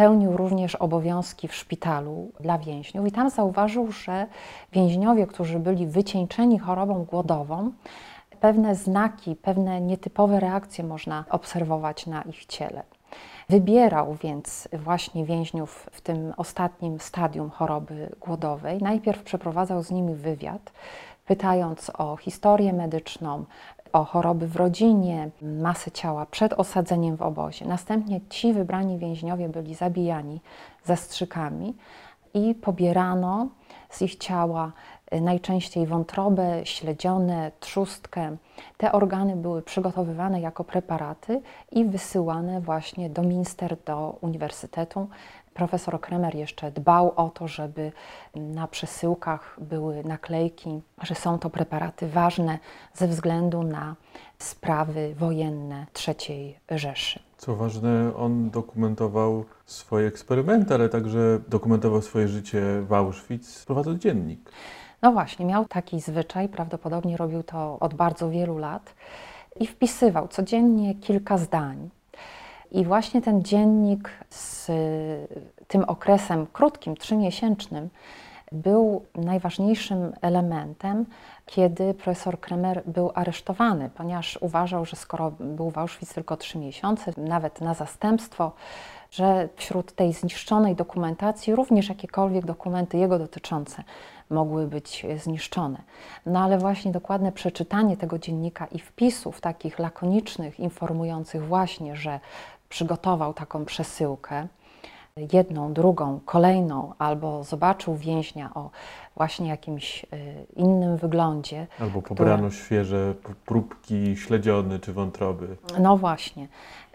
Pełnił 0.00 0.37
również 0.37 0.75
obowiązki 0.75 1.49
w 1.49 1.54
szpitalu 1.54 2.33
dla 2.40 2.59
więźniów 2.59 3.07
i 3.07 3.12
tam 3.12 3.30
zauważył, 3.30 3.92
że 3.92 4.26
więźniowie, 4.73 5.26
którzy 5.26 5.59
byli 5.59 5.87
wycieńczeni 5.87 6.59
chorobą 6.59 7.04
głodową, 7.04 7.73
pewne 8.40 8.75
znaki, 8.75 9.37
pewne 9.37 9.80
nietypowe 9.80 10.40
reakcje 10.40 10.85
można 10.85 11.25
obserwować 11.30 12.07
na 12.07 12.23
ich 12.23 12.47
ciele. 12.47 12.83
Wybierał 13.49 14.14
więc 14.23 14.69
właśnie 14.73 15.25
więźniów 15.25 15.88
w 15.92 16.00
tym 16.00 16.33
ostatnim 16.37 17.00
stadium 17.00 17.50
choroby 17.50 18.16
głodowej. 18.21 18.83
Najpierw 18.83 19.23
przeprowadzał 19.23 19.83
z 19.83 19.90
nimi 19.90 20.14
wywiad, 20.14 20.73
pytając 21.26 21.90
o 21.95 22.16
historię 22.16 22.73
medyczną, 22.73 23.45
o 23.92 24.04
choroby 24.04 24.49
w 24.49 24.56
rodzinie, 24.56 25.30
masę 25.42 25.90
ciała 25.90 26.26
przed 26.26 26.52
osadzeniem 26.52 27.16
w 27.16 27.23
obozie. 27.23 27.66
Następnie 27.66 28.20
ci 28.28 28.52
wybrani 28.52 28.99
więźniowie 28.99 29.49
byli 29.49 29.75
zabijani 29.75 30.40
zastrzykami 30.85 31.75
i 32.35 32.54
pobierano 32.54 33.49
z 33.90 34.02
ich 34.02 34.16
ciała 34.16 34.73
y, 35.14 35.20
najczęściej 35.20 35.87
wątrobę, 35.87 36.61
śledzionę, 36.64 37.52
trzustkę. 37.61 38.37
Te 38.76 38.92
organy 38.92 39.37
były 39.37 39.62
przygotowywane 39.62 40.40
jako 40.40 40.64
preparaty 40.64 41.42
i 41.73 41.85
wysyłane 41.85 42.61
właśnie 42.61 43.11
do 43.11 43.23
Minster, 43.23 43.76
do 43.87 44.18
uniwersytetu, 44.20 45.09
Profesor 45.60 46.00
Kremer 46.00 46.34
jeszcze 46.34 46.70
dbał 46.70 47.12
o 47.16 47.28
to, 47.28 47.48
żeby 47.48 47.92
na 48.34 48.68
przesyłkach 48.68 49.56
były 49.60 50.04
naklejki, 50.04 50.80
że 51.02 51.14
są 51.14 51.38
to 51.38 51.50
preparaty 51.50 52.08
ważne 52.08 52.58
ze 52.94 53.08
względu 53.08 53.62
na 53.62 53.96
sprawy 54.38 55.14
wojenne 55.14 55.86
III 56.08 56.56
Rzeszy. 56.70 57.20
Co 57.36 57.56
ważne, 57.56 58.16
on 58.16 58.50
dokumentował 58.50 59.44
swoje 59.66 60.08
eksperymenty, 60.08 60.74
ale 60.74 60.88
także 60.88 61.40
dokumentował 61.48 62.02
swoje 62.02 62.28
życie 62.28 62.62
w 62.88 62.92
Auschwitz, 62.92 63.64
prowadząc 63.66 64.02
dziennik. 64.02 64.50
No 65.02 65.12
właśnie, 65.12 65.46
miał 65.46 65.64
taki 65.64 66.00
zwyczaj, 66.00 66.48
prawdopodobnie 66.48 67.16
robił 67.16 67.42
to 67.42 67.78
od 67.80 67.94
bardzo 67.94 68.30
wielu 68.30 68.58
lat 68.58 68.94
i 69.60 69.66
wpisywał 69.66 70.28
codziennie 70.28 70.94
kilka 70.94 71.38
zdań. 71.38 71.90
I 72.72 72.84
właśnie 72.84 73.22
ten 73.22 73.42
dziennik 73.42 74.10
z 74.30 74.66
tym 75.68 75.84
okresem 75.84 76.46
krótkim, 76.46 76.96
trzymiesięcznym, 76.96 77.90
był 78.52 79.04
najważniejszym 79.14 80.12
elementem, 80.20 81.06
kiedy 81.46 81.94
profesor 81.94 82.40
Kremer 82.40 82.82
był 82.86 83.10
aresztowany, 83.14 83.90
ponieważ 83.94 84.38
uważał, 84.40 84.84
że 84.84 84.96
skoro 84.96 85.30
był 85.30 85.70
w 85.70 85.78
Auschwitz 85.78 86.14
tylko 86.14 86.36
trzy 86.36 86.58
miesiące, 86.58 87.12
nawet 87.16 87.60
na 87.60 87.74
zastępstwo, 87.74 88.52
że 89.10 89.48
wśród 89.56 89.92
tej 89.92 90.12
zniszczonej 90.12 90.76
dokumentacji 90.76 91.54
również 91.54 91.88
jakiekolwiek 91.88 92.46
dokumenty 92.46 92.98
jego 92.98 93.18
dotyczące 93.18 93.82
mogły 94.30 94.66
być 94.66 95.06
zniszczone. 95.22 95.78
No 96.26 96.40
ale 96.40 96.58
właśnie 96.58 96.92
dokładne 96.92 97.32
przeczytanie 97.32 97.96
tego 97.96 98.18
dziennika 98.18 98.66
i 98.66 98.78
wpisów 98.78 99.40
takich 99.40 99.78
lakonicznych, 99.78 100.60
informujących 100.60 101.46
właśnie, 101.46 101.96
że 101.96 102.20
przygotował 102.70 103.34
taką 103.34 103.64
przesyłkę, 103.64 104.48
jedną, 105.32 105.72
drugą, 105.72 106.20
kolejną, 106.24 106.92
albo 106.98 107.44
zobaczył 107.44 107.96
więźnia 107.96 108.50
o 108.54 108.70
właśnie 109.16 109.48
jakimś 109.48 110.04
y, 110.04 110.06
innym 110.56 110.96
wyglądzie. 110.96 111.66
Albo 111.80 112.02
pobrano 112.02 112.48
które... 112.48 112.64
świeże 112.64 113.14
próbki 113.46 114.16
śledziony 114.16 114.78
czy 114.78 114.92
wątroby. 114.92 115.56
No 115.78 115.96
właśnie. 115.96 116.48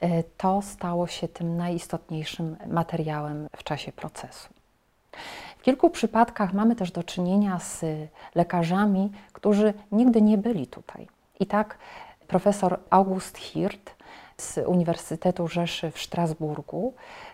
Y, 0.03 0.23
to 0.37 0.61
stało 0.61 1.07
się 1.07 1.27
tym 1.27 1.57
najistotniejszym 1.57 2.57
materiałem 2.67 3.47
w 3.57 3.63
czasie 3.63 3.91
procesu. 3.91 4.49
W 5.57 5.63
kilku 5.63 5.89
przypadkach 5.89 6.53
mamy 6.53 6.75
też 6.75 6.91
do 6.91 7.03
czynienia 7.03 7.59
z 7.59 7.85
lekarzami, 8.35 9.11
którzy 9.33 9.73
nigdy 9.91 10.21
nie 10.21 10.37
byli 10.37 10.67
tutaj. 10.67 11.07
I 11.39 11.45
tak 11.45 11.77
profesor 12.27 12.79
August 12.89 13.37
Hirt 13.37 13.94
z 14.37 14.57
Uniwersytetu 14.57 15.47
Rzeszy 15.47 15.91
w 15.91 15.99
Strasburgu 15.99 16.93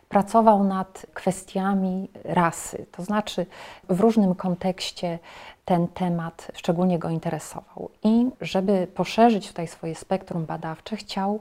pracował 0.10 0.63
nad 0.63 1.05
kwestiami 1.13 2.10
rasy, 2.24 2.86
to 2.91 3.03
znaczy 3.03 3.46
w 3.89 4.00
różnym 4.00 4.36
kontekście 4.36 5.20
ten 5.65 5.88
temat 5.88 6.51
szczególnie 6.53 7.00
go 7.00 7.10
interesował. 7.10 7.89
I 8.03 8.29
żeby 8.41 8.88
poszerzyć 8.96 9.48
tutaj 9.48 9.67
swoje 9.67 9.96
spektrum 9.96 10.46
badawcze, 10.46 10.96
chciał 10.98 11.39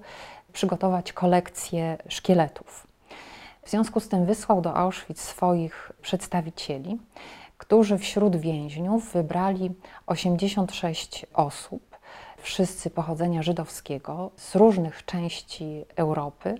przygotować 0.52 1.12
kolekcję 1.12 1.98
szkieletów. 2.08 2.86
W 3.62 3.70
związku 3.70 4.00
z 4.00 4.08
tym 4.08 4.26
wysłał 4.26 4.60
do 4.60 4.76
Auschwitz 4.76 5.20
swoich 5.20 5.92
przedstawicieli, 6.02 6.98
którzy 7.58 7.98
wśród 7.98 8.36
więźniów 8.36 9.12
wybrali 9.12 9.70
86 10.06 11.26
osób, 11.34 11.89
wszyscy 12.42 12.90
pochodzenia 12.90 13.42
żydowskiego 13.42 14.30
z 14.36 14.56
różnych 14.56 15.04
części 15.04 15.84
Europy 15.96 16.54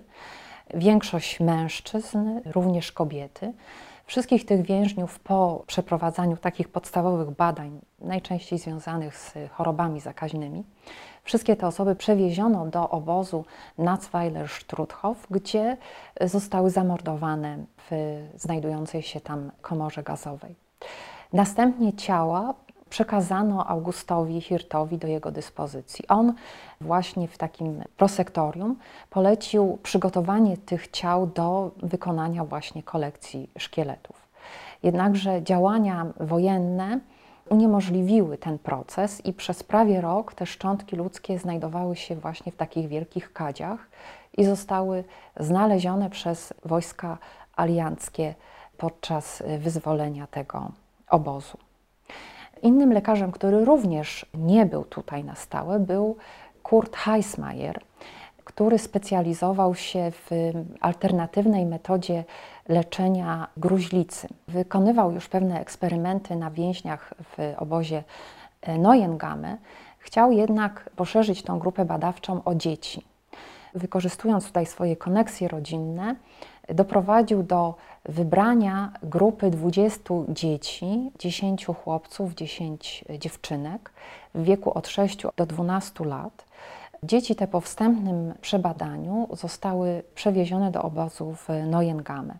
większość 0.73 1.39
mężczyzn, 1.39 2.41
również 2.45 2.91
kobiety. 2.91 3.53
Wszystkich 4.05 4.45
tych 4.45 4.61
więźniów 4.61 5.19
po 5.19 5.63
przeprowadzaniu 5.67 6.37
takich 6.37 6.69
podstawowych 6.69 7.31
badań, 7.31 7.81
najczęściej 7.99 8.59
związanych 8.59 9.17
z 9.17 9.33
chorobami 9.51 9.99
zakaźnymi, 9.99 10.63
wszystkie 11.23 11.55
te 11.55 11.67
osoby 11.67 11.95
przewieziono 11.95 12.65
do 12.65 12.89
obozu 12.89 13.45
Natzweiler-Struthof, 13.79 15.15
gdzie 15.29 15.77
zostały 16.21 16.69
zamordowane 16.69 17.57
w 17.89 18.19
znajdującej 18.35 19.03
się 19.03 19.21
tam 19.21 19.51
komorze 19.61 20.03
gazowej. 20.03 20.55
Następnie 21.33 21.93
ciała 21.93 22.53
przekazano 22.91 23.67
Augustowi 23.67 24.41
Hirtowi 24.41 24.97
do 24.97 25.07
jego 25.07 25.31
dyspozycji. 25.31 26.07
On 26.07 26.33
właśnie 26.81 27.27
w 27.27 27.37
takim 27.37 27.83
prosektorium 27.97 28.75
polecił 29.09 29.79
przygotowanie 29.83 30.57
tych 30.57 30.87
ciał 30.87 31.27
do 31.27 31.71
wykonania 31.83 32.45
właśnie 32.45 32.83
kolekcji 32.83 33.49
szkieletów. 33.57 34.27
Jednakże 34.83 35.43
działania 35.43 36.05
wojenne 36.19 36.99
uniemożliwiły 37.49 38.37
ten 38.37 38.59
proces 38.59 39.25
i 39.25 39.33
przez 39.33 39.63
prawie 39.63 40.01
rok 40.01 40.33
te 40.33 40.45
szczątki 40.45 40.95
ludzkie 40.95 41.39
znajdowały 41.39 41.95
się 41.95 42.15
właśnie 42.15 42.51
w 42.51 42.55
takich 42.55 42.87
wielkich 42.87 43.33
kadziach 43.33 43.89
i 44.37 44.45
zostały 44.45 45.03
znalezione 45.39 46.09
przez 46.09 46.53
wojska 46.65 47.17
alianckie 47.55 48.35
podczas 48.77 49.43
wyzwolenia 49.59 50.27
tego 50.27 50.71
obozu. 51.09 51.70
Innym 52.61 52.93
lekarzem, 52.93 53.31
który 53.31 53.65
również 53.65 54.25
nie 54.33 54.65
był 54.65 54.83
tutaj 54.83 55.23
na 55.23 55.35
stałe, 55.35 55.79
był 55.79 56.17
Kurt 56.63 56.95
Heismayer, 56.95 57.81
który 58.43 58.77
specjalizował 58.79 59.75
się 59.75 60.11
w 60.11 60.29
alternatywnej 60.81 61.65
metodzie 61.65 62.23
leczenia 62.69 63.47
gruźlicy. 63.57 64.27
Wykonywał 64.47 65.11
już 65.11 65.29
pewne 65.29 65.61
eksperymenty 65.61 66.35
na 66.35 66.51
więźniach 66.51 67.13
w 67.23 67.53
obozie 67.57 68.03
Neuengamme. 68.79 69.57
Chciał 69.99 70.31
jednak 70.31 70.89
poszerzyć 70.95 71.43
tą 71.43 71.59
grupę 71.59 71.85
badawczą 71.85 72.43
o 72.43 72.55
dzieci. 72.55 73.05
Wykorzystując 73.75 74.47
tutaj 74.47 74.65
swoje 74.65 74.95
koneksje 74.95 75.47
rodzinne, 75.47 76.15
doprowadził 76.67 77.43
do 77.43 77.75
wybrania 78.05 78.91
grupy 79.03 79.49
20 79.49 80.13
dzieci, 80.29 81.11
10 81.19 81.65
chłopców, 81.65 82.35
10 82.35 83.05
dziewczynek 83.19 83.91
w 84.35 84.43
wieku 84.43 84.77
od 84.77 84.87
6 84.87 85.23
do 85.37 85.45
12 85.45 86.05
lat. 86.05 86.45
Dzieci 87.03 87.35
te 87.35 87.47
po 87.47 87.61
wstępnym 87.61 88.33
przebadaniu 88.41 89.27
zostały 89.31 90.03
przewiezione 90.15 90.71
do 90.71 90.81
obozu 90.81 91.35
w 91.35 91.49
Neuengamme. 91.65 92.37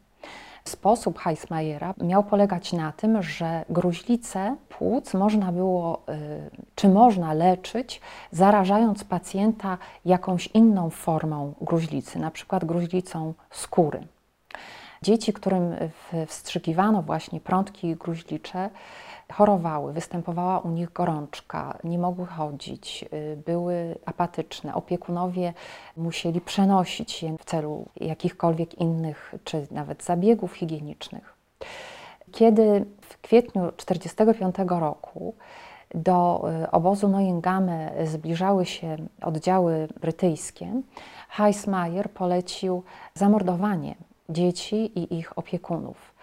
Sposób 0.66 1.20
Heismayera 1.20 1.94
miał 2.04 2.24
polegać 2.24 2.74
na 2.74 2.92
tym, 2.92 3.24
że 3.24 3.66
gruźlicę 3.70 4.56
płuc 4.70 5.14
można 5.14 5.52
było, 5.52 6.02
y, 6.10 6.50
czy 6.76 6.90
można 6.90 7.34
leczyć, 7.34 8.02
zarażając 8.32 9.04
pacjenta 9.04 9.78
jakąś 10.06 10.48
inną 10.48 10.90
formą 10.90 11.54
gruźlicy, 11.62 12.20
na 12.20 12.32
przykład 12.32 12.66
gruźlicą 12.66 13.34
skóry. 13.52 14.08
Dzieci, 15.04 15.34
którym 15.34 15.76
wstrzykiwano 16.28 17.02
właśnie 17.02 17.40
prądki 17.40 17.96
gruźlicze, 17.96 18.70
chorowały, 19.32 19.94
występowała 19.94 20.60
u 20.60 20.70
nich 20.70 20.94
gorączka, 20.94 21.78
nie 21.84 22.00
mogły 22.00 22.26
chodzić, 22.26 23.06
y, 23.14 23.38
były 23.46 23.96
apatyczne. 24.06 24.74
Opiekunowie 24.74 25.54
musieli 25.98 26.42
przenosić 26.42 27.24
je 27.24 27.38
w 27.38 27.46
celu 27.46 27.86
jakichkolwiek 27.96 28.74
innych, 28.82 29.36
czy 29.44 29.68
nawet 29.72 30.04
zabiegów 30.04 30.54
higienicznych. 30.54 31.34
Kiedy 32.32 32.86
w 33.02 33.22
kwietniu 33.22 33.72
1945 33.72 34.80
roku 34.80 35.36
do 35.96 36.50
y, 36.64 36.72
obozu 36.72 37.08
Neuengamme 37.08 37.92
zbliżały 38.06 38.66
się 38.66 38.98
oddziały 39.22 39.88
brytyjskie, 40.02 40.82
Heismayer 41.30 42.12
polecił 42.12 42.84
zamordowanie 43.14 43.96
dzieci 44.32 45.00
i 45.00 45.18
ich 45.20 45.38
opiekunów. 45.38 46.14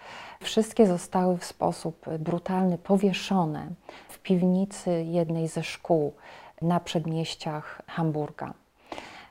Wszystkie 0.41 0.87
zostały 0.87 1.37
w 1.37 1.45
sposób 1.45 2.05
brutalny 2.19 2.77
powieszone 2.77 3.67
w 4.09 4.19
piwnicy 4.19 5.03
jednej 5.03 5.47
ze 5.47 5.63
szkół 5.63 6.13
na 6.61 6.79
przedmieściach 6.79 7.81
Hamburga. 7.87 8.53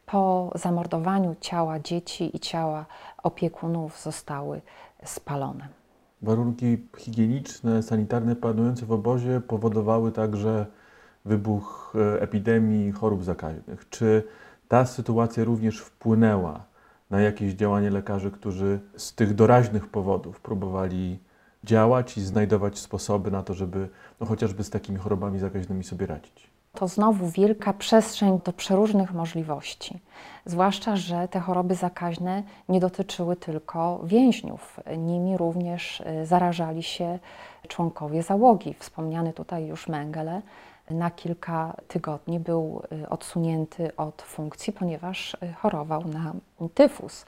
Po 0.06 0.50
zamordowaniu 0.54 1.36
ciała 1.40 1.80
dzieci 1.80 2.36
i 2.36 2.40
ciała 2.40 2.86
opiekunów 3.22 4.02
zostały 4.02 4.60
spalone. 5.04 5.68
Warunki 6.22 6.78
higieniczne, 6.98 7.82
sanitarne 7.82 8.36
panujące 8.36 8.86
w 8.86 8.92
obozie 8.92 9.40
powodowały 9.40 10.12
także 10.12 10.66
wybuch 11.24 11.94
e, 11.96 12.22
epidemii 12.22 12.92
chorób 12.92 13.24
zakaźnych. 13.24 13.88
Czy 13.90 14.22
ta 14.68 14.86
sytuacja 14.86 15.44
również 15.44 15.80
wpłynęła 15.80 16.67
na 17.10 17.20
jakieś 17.20 17.52
działanie 17.52 17.90
lekarzy, 17.90 18.30
którzy 18.30 18.80
z 18.96 19.14
tych 19.14 19.34
doraźnych 19.34 19.88
powodów 19.88 20.40
próbowali 20.40 21.18
działać 21.64 22.16
i 22.16 22.20
znajdować 22.20 22.78
sposoby 22.78 23.30
na 23.30 23.42
to, 23.42 23.54
żeby 23.54 23.88
no, 24.20 24.26
chociażby 24.26 24.64
z 24.64 24.70
takimi 24.70 24.98
chorobami 24.98 25.38
zakaźnymi 25.38 25.84
sobie 25.84 26.06
radzić. 26.06 26.50
To 26.72 26.88
znowu 26.88 27.28
wielka 27.28 27.72
przestrzeń 27.72 28.40
do 28.44 28.52
przeróżnych 28.52 29.12
możliwości. 29.12 30.00
Zwłaszcza, 30.44 30.96
że 30.96 31.28
te 31.28 31.40
choroby 31.40 31.74
zakaźne 31.74 32.42
nie 32.68 32.80
dotyczyły 32.80 33.36
tylko 33.36 34.00
więźniów. 34.04 34.80
Nimi 34.98 35.36
również 35.36 36.00
y, 36.00 36.26
zarażali 36.26 36.82
się 36.82 37.18
członkowie 37.68 38.22
załogi. 38.22 38.74
Wspomniany 38.74 39.32
tutaj 39.32 39.66
już 39.66 39.88
Mengele 39.88 40.42
na 40.90 41.10
kilka 41.10 41.76
tygodni 41.88 42.40
był 42.40 42.82
odsunięty 43.08 43.96
od 43.96 44.22
funkcji, 44.22 44.72
ponieważ 44.72 45.36
chorował 45.60 46.04
na 46.04 46.32
tyfus 46.74 47.26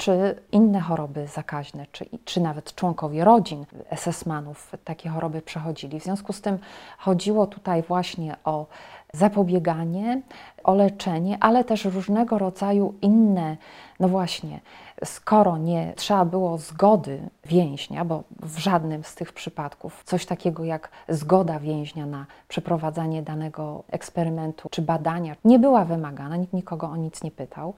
czy 0.00 0.34
inne 0.52 0.80
choroby 0.80 1.26
zakaźne, 1.26 1.86
czy, 1.92 2.06
czy 2.24 2.40
nawet 2.40 2.74
członkowie 2.74 3.24
rodzin 3.24 3.64
SS-manów 3.90 4.76
takie 4.84 5.08
choroby 5.08 5.42
przechodzili. 5.42 6.00
W 6.00 6.04
związku 6.04 6.32
z 6.32 6.40
tym 6.40 6.58
chodziło 6.98 7.46
tutaj 7.46 7.82
właśnie 7.82 8.36
o 8.44 8.66
zapobieganie, 9.12 10.22
o 10.64 10.74
leczenie, 10.74 11.38
ale 11.40 11.64
też 11.64 11.84
różnego 11.84 12.38
rodzaju 12.38 12.94
inne, 13.02 13.56
no 14.00 14.08
właśnie, 14.08 14.60
skoro 15.04 15.58
nie 15.58 15.92
trzeba 15.96 16.24
było 16.24 16.58
zgody 16.58 17.28
więźnia, 17.44 18.04
bo 18.04 18.22
w 18.42 18.58
żadnym 18.58 19.04
z 19.04 19.14
tych 19.14 19.32
przypadków 19.32 20.02
coś 20.04 20.26
takiego 20.26 20.64
jak 20.64 20.90
zgoda 21.08 21.58
więźnia 21.58 22.06
na 22.06 22.26
przeprowadzanie 22.48 23.22
danego 23.22 23.82
eksperymentu 23.90 24.68
czy 24.68 24.82
badania 24.82 25.36
nie 25.44 25.58
była 25.58 25.84
wymagana, 25.84 26.36
nikt 26.36 26.52
nikogo 26.52 26.88
o 26.88 26.96
nic 26.96 27.22
nie 27.22 27.30
pytał. 27.30 27.74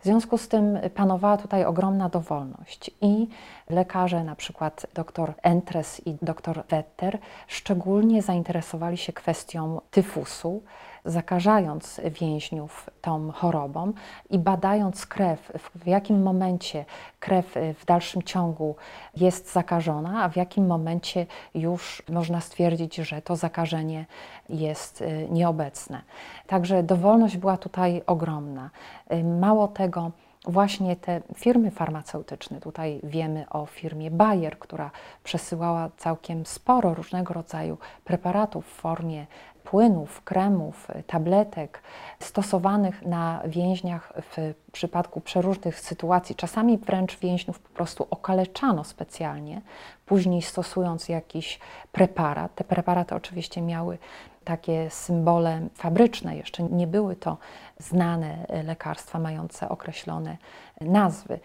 W 0.00 0.04
związku 0.04 0.38
z 0.38 0.48
tym 0.48 0.78
panowała 0.94 1.36
tutaj 1.36 1.64
ogromna 1.64 2.08
dowolność 2.08 2.90
i 3.00 3.28
lekarze, 3.70 4.24
na 4.24 4.36
przykład 4.36 4.86
dr 4.94 5.34
Entres 5.42 6.06
i 6.06 6.16
dr 6.22 6.64
Wetter, 6.68 7.18
szczególnie 7.46 8.22
zainteresowali 8.22 8.96
się 8.96 9.12
kwestią 9.12 9.80
tyfusu 9.90 10.62
zakażając 11.04 12.00
więźniów 12.20 12.90
tą 13.00 13.32
chorobą 13.32 13.92
i 14.30 14.38
badając 14.38 15.06
krew, 15.06 15.52
w 15.74 15.86
jakim 15.86 16.22
momencie 16.22 16.84
krew 17.20 17.54
w 17.80 17.84
dalszym 17.84 18.22
ciągu 18.22 18.76
jest 19.16 19.52
zakażona, 19.52 20.22
a 20.24 20.28
w 20.28 20.36
jakim 20.36 20.66
momencie 20.66 21.26
już 21.54 22.02
można 22.08 22.40
stwierdzić, 22.40 22.96
że 22.96 23.22
to 23.22 23.36
zakażenie 23.36 24.06
jest 24.48 25.00
y, 25.00 25.28
nieobecne. 25.30 26.02
Także 26.46 26.82
dowolność 26.82 27.36
była 27.36 27.56
tutaj 27.56 28.02
ogromna. 28.06 28.70
Y, 29.12 29.24
mało 29.24 29.68
tego, 29.68 30.10
właśnie 30.46 30.96
te 30.96 31.20
firmy 31.36 31.70
farmaceutyczne, 31.70 32.60
tutaj 32.60 33.00
wiemy 33.02 33.48
o 33.50 33.66
firmie 33.66 34.10
Bayer, 34.10 34.58
która 34.58 34.90
przesyłała 35.24 35.90
całkiem 35.96 36.46
sporo 36.46 36.94
różnego 36.94 37.34
rodzaju 37.34 37.78
preparatów 38.04 38.66
w 38.66 38.74
formie 38.74 39.26
płynów, 39.64 40.22
kremów, 40.22 40.88
tabletek 41.06 41.82
stosowanych 42.20 43.02
na 43.02 43.42
więźniach 43.46 44.12
w 44.16 44.54
przypadku 44.72 45.20
przeróżnych 45.20 45.80
sytuacji. 45.80 46.34
Czasami 46.34 46.78
wręcz 46.78 47.18
więźniów 47.18 47.58
po 47.58 47.68
prostu 47.68 48.06
okaleczano 48.10 48.84
specjalnie, 48.84 49.60
później 50.06 50.42
stosując 50.42 51.08
jakiś 51.08 51.58
preparat. 51.92 52.54
Te 52.54 52.64
preparaty 52.64 53.14
oczywiście 53.14 53.62
miały 53.62 53.98
takie 54.44 54.90
symbole 54.90 55.68
fabryczne, 55.74 56.36
jeszcze 56.36 56.62
nie 56.62 56.86
były 56.86 57.16
to 57.16 57.36
znane 57.78 58.46
lekarstwa 58.64 59.18
mające 59.18 59.68
określone 59.68 60.36
nazwy. 60.80 61.40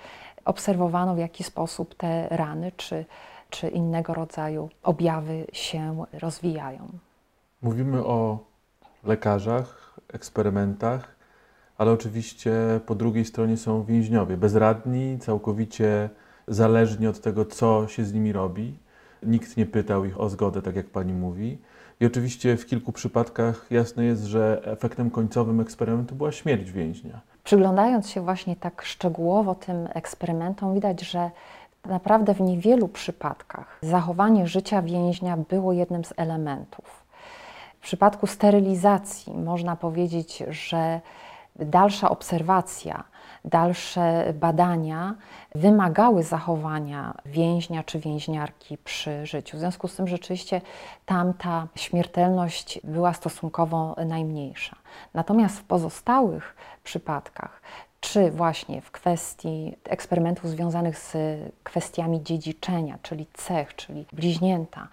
Obserwowano 0.46 1.16
w 1.16 1.18
jaki 1.18 1.44
sposób 1.44 1.96
te 1.96 2.28
rany 2.30 2.72
czy, 2.78 3.06
czy 3.50 3.70
innego 3.70 4.14
rodzaju 4.14 4.70
objawy 4.84 5.48
się 5.54 6.06
rozwijają. 6.14 7.09
Mówimy 7.62 8.06
o 8.06 8.40
lekarzach, 9.04 10.00
eksperymentach, 10.14 11.16
ale 11.78 11.92
oczywiście 11.92 12.54
po 12.86 12.96
drugiej 12.96 13.26
stronie 13.26 13.58
są 13.58 13.84
więźniowie, 13.84 14.38
bezradni, 14.38 15.20
całkowicie 15.20 16.10
zależni 16.48 17.08
od 17.08 17.22
tego, 17.22 17.46
co 17.46 17.88
się 17.88 18.06
z 18.06 18.14
nimi 18.14 18.34
robi. 18.34 18.78
Nikt 19.24 19.58
nie 19.58 19.66
pytał 19.66 20.06
ich 20.06 20.20
o 20.20 20.30
zgodę, 20.30 20.62
tak 20.62 20.76
jak 20.76 20.86
pani 20.86 21.14
mówi. 21.14 21.58
I 22.00 22.06
oczywiście 22.06 22.58
w 22.58 22.66
kilku 22.66 22.92
przypadkach 22.92 23.68
jasne 23.72 24.06
jest, 24.06 24.24
że 24.24 24.62
efektem 24.64 25.12
końcowym 25.12 25.60
eksperymentu 25.60 26.16
była 26.16 26.32
śmierć 26.32 26.72
więźnia. 26.72 27.22
Przyglądając 27.44 28.10
się 28.10 28.22
właśnie 28.22 28.56
tak 28.56 28.82
szczegółowo 28.82 29.56
tym 29.56 29.88
eksperymentom, 29.94 30.74
widać, 30.74 31.02
że 31.02 31.32
naprawdę 31.86 32.34
w 32.34 32.42
niewielu 32.42 32.88
przypadkach 32.88 33.80
zachowanie 33.82 34.48
życia 34.48 34.82
więźnia 34.82 35.38
było 35.38 35.74
jednym 35.74 36.06
z 36.06 36.14
elementów. 36.18 36.99
W 37.80 37.82
przypadku 37.82 38.28
sterylizacji 38.28 39.34
można 39.34 39.76
powiedzieć, 39.76 40.44
że 40.50 41.02
dalsza 41.56 42.10
obserwacja, 42.10 43.04
dalsze 43.46 44.34
badania 44.34 45.16
wymagały 45.56 46.24
zachowania 46.24 47.14
więźnia 47.26 47.84
czy 47.84 48.00
więźniarki 48.00 48.78
przy 48.78 49.26
życiu. 49.26 49.58
W 49.58 49.60
związku 49.60 49.88
z 49.88 49.96
tym 49.96 50.08
rzeczywiście 50.08 50.62
tamta 51.06 51.68
śmiertelność 51.76 52.80
była 52.84 53.14
stosunkowo 53.14 53.96
najmniejsza. 54.06 54.76
Natomiast 55.14 55.60
w 55.60 55.64
pozostałych 55.64 56.56
przypadkach, 56.84 57.62
czy 58.00 58.32
właśnie 58.32 58.82
w 58.82 58.92
kwestii 58.92 59.76
eksperymentów 59.84 60.50
związanych 60.50 60.98
z 60.98 61.18
kwestiami 61.64 62.24
dziedziczenia, 62.24 62.98
czyli 63.02 63.28
cech, 63.34 63.76
czyli 63.76 64.06
bliźnięta, 64.14 64.88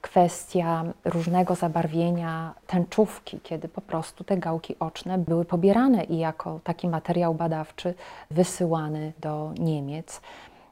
kwestia 0.00 0.84
różnego 1.04 1.54
zabarwienia 1.54 2.54
tęczówki, 2.66 3.40
kiedy 3.40 3.68
po 3.68 3.80
prostu 3.80 4.24
te 4.24 4.36
gałki 4.36 4.76
oczne 4.80 5.18
były 5.18 5.44
pobierane 5.44 6.04
i 6.04 6.18
jako 6.18 6.60
taki 6.64 6.88
materiał 6.88 7.34
badawczy 7.34 7.94
wysyłany 8.30 9.12
do 9.20 9.52
Niemiec. 9.58 10.20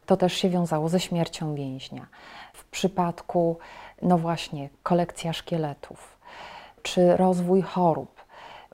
To 0.07 0.17
też 0.17 0.33
się 0.33 0.49
wiązało 0.49 0.89
ze 0.89 1.01
śmiercią 1.01 1.55
więźnia. 1.55 2.07
W 2.53 2.65
przypadku, 2.65 3.59
no 4.03 4.19
właśnie, 4.19 4.69
kolekcja 4.83 5.33
szkieletów, 5.33 6.19
czy 6.83 7.17
rozwój 7.17 7.63
chorób, 7.63 8.16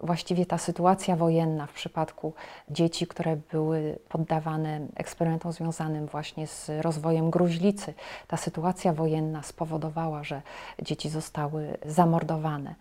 właściwie 0.02 0.46
ta 0.46 0.58
sytuacja 0.58 1.16
wojenna 1.16 1.66
w 1.66 1.72
przypadku 1.72 2.34
dzieci, 2.70 3.06
które 3.06 3.36
były 3.36 3.98
poddawane 4.08 4.80
eksperymentom 4.96 5.52
związanym 5.52 6.06
właśnie 6.06 6.46
z 6.46 6.70
rozwojem 6.80 7.30
gruźlicy, 7.30 7.94
ta 8.28 8.36
sytuacja 8.36 8.92
wojenna 8.92 9.42
spowodowała, 9.42 10.24
że 10.24 10.42
dzieci 10.82 11.08
zostały 11.08 11.76
zamordowane, 11.86 12.74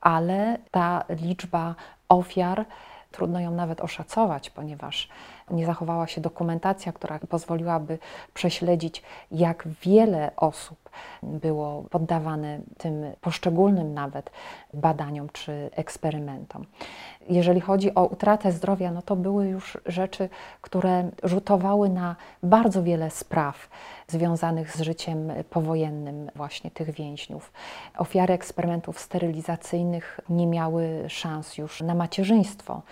ale 0.00 0.58
ta 0.70 1.04
liczba 1.08 1.74
ofiar 2.08 2.64
trudno 3.12 3.40
ją 3.40 3.50
nawet 3.50 3.80
oszacować, 3.80 4.50
ponieważ 4.50 5.08
nie 5.50 5.66
zachowała 5.66 6.06
się 6.06 6.20
dokumentacja, 6.20 6.92
która 6.92 7.18
pozwoliłaby 7.18 7.98
prześledzić, 8.34 9.02
jak 9.30 9.68
wiele 9.82 10.30
osób 10.36 10.85
było 11.22 11.84
poddawane 11.90 12.60
tym 12.78 13.04
poszczególnym 13.20 13.94
nawet 13.94 14.30
badaniom 14.74 15.28
czy 15.32 15.70
eksperymentom. 15.72 16.66
Jeżeli 17.28 17.60
chodzi 17.60 17.94
o 17.94 18.04
utratę 18.04 18.52
zdrowia, 18.52 18.90
no 18.90 19.02
to 19.02 19.16
były 19.16 19.48
już 19.48 19.78
rzeczy, 19.86 20.28
które 20.60 21.10
rzutowały 21.22 21.88
na 21.88 22.16
bardzo 22.42 22.82
wiele 22.82 23.10
spraw 23.10 23.68
związanych 24.08 24.76
z 24.76 24.80
życiem 24.80 25.32
powojennym 25.50 26.30
właśnie 26.34 26.70
tych 26.70 26.90
więźniów. 26.90 27.52
Ofiary 27.98 28.34
eksperymentów 28.34 29.00
sterylizacyjnych 29.00 30.20
nie 30.28 30.46
miały 30.46 31.04
szans 31.08 31.58
już 31.58 31.80
na 31.80 31.94
macierzyństwo. 31.94 32.82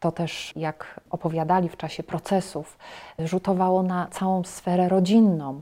To 0.00 0.12
też, 0.12 0.52
jak 0.56 1.00
opowiadali 1.10 1.68
w 1.68 1.76
czasie 1.76 2.02
procesów, 2.02 2.78
rzutowało 3.18 3.82
na 3.82 4.06
całą 4.10 4.44
sferę 4.44 4.88
rodzinną, 4.88 5.60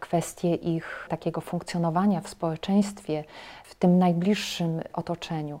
kwestie 0.00 0.54
ich 0.54 1.06
takiego 1.08 1.40
funkcjonowania 1.40 2.20
w 2.20 2.28
społeczeństwie, 2.28 3.24
w 3.64 3.74
tym 3.74 3.98
najbliższym 3.98 4.80
otoczeniu. 4.92 5.60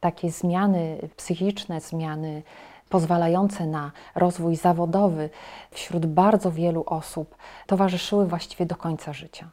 Takie 0.00 0.30
zmiany 0.30 1.08
psychiczne, 1.16 1.80
zmiany 1.80 2.42
pozwalające 2.88 3.66
na 3.66 3.92
rozwój 4.14 4.56
zawodowy 4.56 5.30
wśród 5.70 6.06
bardzo 6.06 6.52
wielu 6.52 6.84
osób 6.86 7.36
towarzyszyły 7.66 8.26
właściwie 8.26 8.66
do 8.66 8.76
końca 8.76 9.12
życia. 9.12 9.50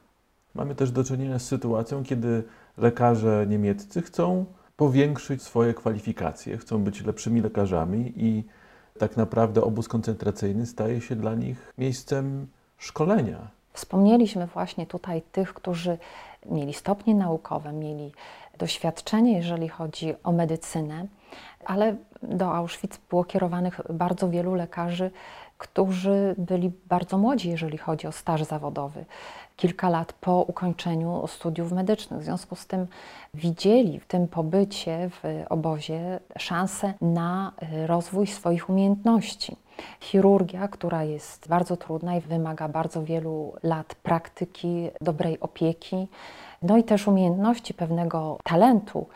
Mamy 0.56 0.76
też 0.76 0.92
do 0.92 1.04
czynienia 1.04 1.40
z 1.40 1.46
sytuacją, 1.46 2.04
kiedy 2.04 2.44
lekarze 2.78 3.46
niemieccy 3.50 4.02
chcą 4.02 4.46
powiększyć 4.76 5.44
swoje 5.44 5.74
kwalifikacje, 5.74 6.58
chcą 6.58 6.84
być 6.84 7.06
lepszymi 7.06 7.42
lekarzami 7.42 8.14
i 8.16 8.44
tak 9.00 9.18
naprawdę 9.18 9.62
obóz 9.62 9.88
koncentracyjny 9.88 10.66
staje 10.66 11.02
się 11.02 11.16
dla 11.16 11.36
nich 11.36 11.74
miejscem 11.78 12.48
szkolenia. 12.78 13.57
Wspomnieliśmy 13.78 14.48
właśnie 14.48 14.86
tutaj 14.86 15.22
tych, 15.32 15.54
którzy 15.54 15.98
mieli 16.46 16.74
stopnie 16.74 17.16
naukowe, 17.16 17.74
mieli 17.74 18.12
doświadczenie, 18.58 19.34
jeżeli 19.34 19.70
chodzi 19.70 20.14
o 20.24 20.32
medycynę, 20.32 21.06
ale 21.66 21.96
do 22.24 22.56
Auschwitz 22.56 22.98
było 23.10 23.24
kierowanych 23.24 23.82
bardzo 23.90 24.30
wielu 24.30 24.56
lekarzy, 24.56 25.12
którzy 25.58 26.36
byli 26.38 26.72
bardzo 26.86 27.18
młodzi, 27.18 27.50
jeżeli 27.50 27.78
chodzi 27.78 28.08
o 28.08 28.12
staż 28.12 28.44
zawodowy 28.44 29.06
kilka 29.58 29.90
lat 29.90 30.14
po 30.14 30.42
ukończeniu 30.42 31.28
studiów 31.28 31.72
medycznych. 31.72 32.20
W 32.20 32.24
związku 32.24 32.56
z 32.56 32.68
tym 32.68 32.88
widzieli 33.34 34.00
w 34.00 34.08
tym 34.08 34.28
pobycie 34.28 35.10
w 35.10 35.46
obozie 35.50 36.20
szansę 36.38 36.94
na 37.02 37.52
rozwój 37.86 38.28
swoich 38.28 38.70
umiejętności. 38.70 39.58
Chirurgia, 40.00 40.68
która 40.68 41.04
jest 41.04 41.48
bardzo 41.48 41.78
trudna 41.78 42.16
i 42.16 42.22
wymaga 42.22 42.68
bardzo 42.68 43.04
wielu 43.04 43.54
lat 43.64 43.96
praktyki, 43.96 44.90
dobrej 45.02 45.40
opieki, 45.40 46.08
no 46.62 46.78
i 46.78 46.84
też 46.84 47.08
umiejętności, 47.08 47.74
pewnego 47.74 48.38
talentu 48.44 49.08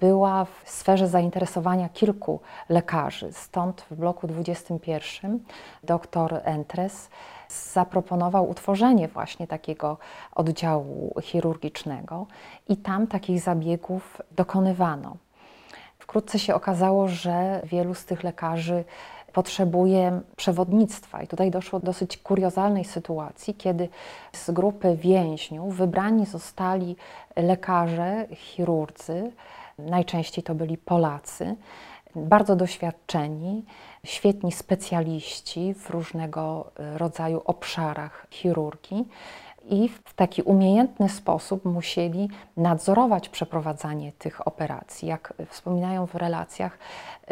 była 0.00 0.44
w 0.44 0.62
sferze 0.64 1.08
zainteresowania 1.08 1.88
kilku 1.88 2.40
lekarzy. 2.68 3.32
Stąd 3.32 3.80
w 3.90 3.94
bloku 3.94 4.26
21 4.26 5.38
dr 5.84 6.40
Entres 6.44 7.08
zaproponował 7.48 8.50
utworzenie 8.50 9.08
właśnie 9.08 9.46
takiego 9.46 9.98
oddziału 10.34 11.14
chirurgicznego 11.22 12.26
i 12.68 12.76
tam 12.76 13.06
takich 13.06 13.40
zabiegów 13.40 14.22
dokonywano. 14.32 15.16
Wkrótce 15.98 16.38
się 16.38 16.54
okazało, 16.54 17.08
że 17.08 17.60
wielu 17.64 17.94
z 17.94 18.04
tych 18.04 18.22
lekarzy 18.22 18.84
potrzebuje 19.32 20.20
przewodnictwa. 20.36 21.22
I 21.22 21.26
tutaj 21.26 21.50
doszło 21.50 21.80
do 21.80 21.90
dosyć 21.90 22.16
kuriozalnej 22.16 22.84
sytuacji, 22.84 23.54
kiedy 23.54 23.88
z 24.32 24.50
grupy 24.50 24.96
więźniów 24.96 25.76
wybrani 25.76 26.26
zostali 26.26 26.96
lekarze, 27.36 28.26
chirurdzy, 28.34 29.32
najczęściej 29.78 30.44
to 30.44 30.54
byli 30.54 30.78
Polacy, 30.78 31.56
bardzo 32.16 32.56
doświadczeni, 32.56 33.64
świetni 34.04 34.52
specjaliści 34.52 35.74
w 35.74 35.90
różnego 35.90 36.70
rodzaju 36.96 37.42
obszarach 37.44 38.26
chirurgii 38.30 39.08
i 39.64 39.88
w 39.88 40.14
taki 40.14 40.42
umiejętny 40.42 41.08
sposób 41.08 41.64
musieli 41.64 42.28
nadzorować 42.56 43.28
przeprowadzanie 43.28 44.12
tych 44.12 44.46
operacji. 44.46 45.08
Jak 45.08 45.34
wspominają 45.48 46.06
w 46.06 46.14
relacjach, 46.14 46.78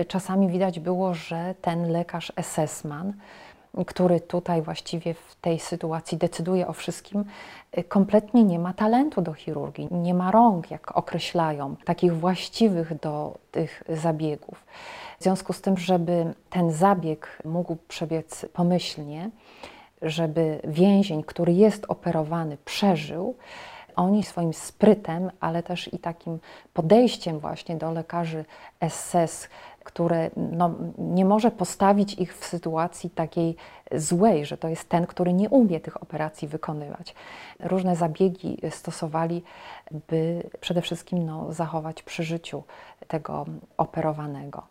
czasami 0.09 0.49
widać 0.49 0.81
było, 0.81 1.15
że 1.15 1.55
ten 1.63 1.93
lekarz 1.93 2.33
SS-man, 2.43 3.13
który 3.87 4.21
tutaj 4.21 4.63
właściwie 4.63 5.15
w 5.15 5.37
tej 5.41 5.59
sytuacji 5.59 6.19
decyduje 6.19 6.69
o 6.69 6.73
wszystkim, 6.73 7.25
kompletnie 7.89 8.45
nie 8.45 8.59
ma 8.59 8.73
talentu 8.73 9.23
do 9.23 9.35
chirurgii, 9.35 9.89
nie 9.91 10.15
ma 10.15 10.31
rąk, 10.31 10.71
jak 10.71 10.97
określają, 10.97 11.77
takich 11.85 12.17
właściwych 12.17 13.01
do 13.01 13.39
tych 13.51 13.83
zabiegów. 13.89 14.65
W 15.19 15.23
związku 15.23 15.53
z 15.53 15.61
tym, 15.61 15.79
żeby 15.79 16.35
ten 16.51 16.73
zabieg 16.73 17.43
mógł 17.45 17.77
przebiec 17.89 18.47
pomyślnie, 18.53 19.31
żeby 20.03 20.61
więzień, 20.65 21.23
który 21.23 21.53
jest 21.53 21.85
operowany, 21.89 22.57
przeżył, 22.65 23.35
oni 23.97 24.23
swoim 24.23 24.55
sprytem, 24.55 25.31
ale 25.41 25.63
też 25.63 25.93
i 25.95 25.99
takim 25.99 26.39
podejściem 26.75 27.39
właśnie 27.39 27.77
do 27.77 27.93
lekarzy 27.93 28.45
SS, 28.89 29.49
które 29.85 30.31
no, 30.37 30.75
nie 30.99 31.25
może 31.25 31.51
postawić 31.51 32.15
ich 32.15 32.37
w 32.37 32.45
sytuacji 32.45 33.11
takiej 33.11 33.57
złej, 33.93 34.47
że 34.47 34.57
to 34.57 34.69
jest 34.69 34.89
ten, 34.89 35.07
który 35.07 35.33
nie 35.33 35.49
umie 35.49 35.81
tych 35.81 36.03
operacji 36.03 36.49
wykonywać. 36.49 37.15
Różne 37.61 37.97
zabiegi 37.97 38.59
stosowali, 38.71 39.43
by 40.09 40.51
przede 40.61 40.83
wszystkim 40.83 41.27
no, 41.27 41.53
zachować 41.53 42.03
przy 42.03 42.23
życiu 42.23 42.63
tego 43.09 43.47
operowanego. 43.77 44.63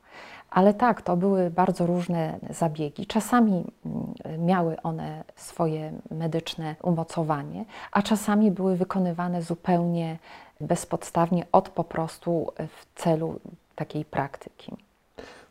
Ale 0.49 0.73
tak, 0.73 1.01
to 1.01 1.17
były 1.17 1.49
bardzo 1.49 1.85
różne 1.85 2.39
zabiegi. 2.49 3.05
Czasami 3.05 3.65
mm, 3.85 4.45
miały 4.45 4.81
one 4.81 5.23
swoje 5.35 5.93
medyczne 6.11 6.75
umocowanie, 6.83 7.65
a 7.91 8.01
czasami 8.01 8.51
były 8.51 8.75
wykonywane 8.75 9.41
zupełnie 9.41 10.17
bezpodstawnie 10.61 11.45
od 11.51 11.69
po 11.69 11.83
prostu 11.83 12.51
w 12.57 13.01
celu 13.01 13.39
takiej 13.75 14.05
praktyki. 14.05 14.77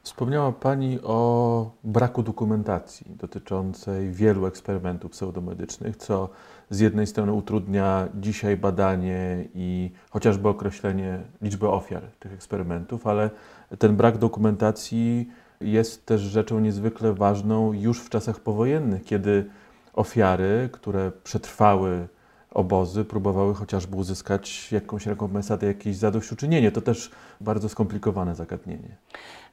Wspomniała 0.03 0.53
Pani 0.53 0.99
o 1.03 1.71
braku 1.85 2.23
dokumentacji 2.23 3.07
dotyczącej 3.09 4.11
wielu 4.11 4.47
eksperymentów 4.47 5.11
pseudomedycznych, 5.11 5.97
co 5.97 6.29
z 6.71 6.81
jednej 6.81 7.07
strony 7.07 7.33
utrudnia 7.33 8.09
dzisiaj 8.15 8.57
badanie 8.57 9.45
i 9.55 9.91
chociażby 10.11 10.49
określenie 10.49 11.21
liczby 11.43 11.69
ofiar 11.69 12.03
tych 12.21 12.33
eksperymentów, 12.33 13.07
ale 13.07 13.31
ten 13.79 13.97
brak 13.97 14.19
dokumentacji 14.19 15.29
jest 15.61 16.07
też 16.07 16.21
rzeczą 16.21 16.61
niezwykle 16.61 17.13
ważną 17.13 17.73
już 17.73 18.01
w 18.01 18.11
czasach 18.11 18.41
powojennych, 18.41 19.05
kiedy 19.05 19.51
ofiary, 19.93 20.69
które 20.73 21.13
przetrwały 21.25 22.09
obozy, 22.51 23.05
próbowały 23.05 23.55
chociażby 23.55 23.97
uzyskać 23.97 24.73
jakąś 24.73 25.07
rekompensatę, 25.07 25.67
jakieś 25.67 25.97
zadośćuczynienie. 25.97 26.73
To 26.73 26.81
też 26.81 27.11
bardzo 27.41 27.69
skomplikowane 27.69 28.35
zagadnienie. 28.35 28.97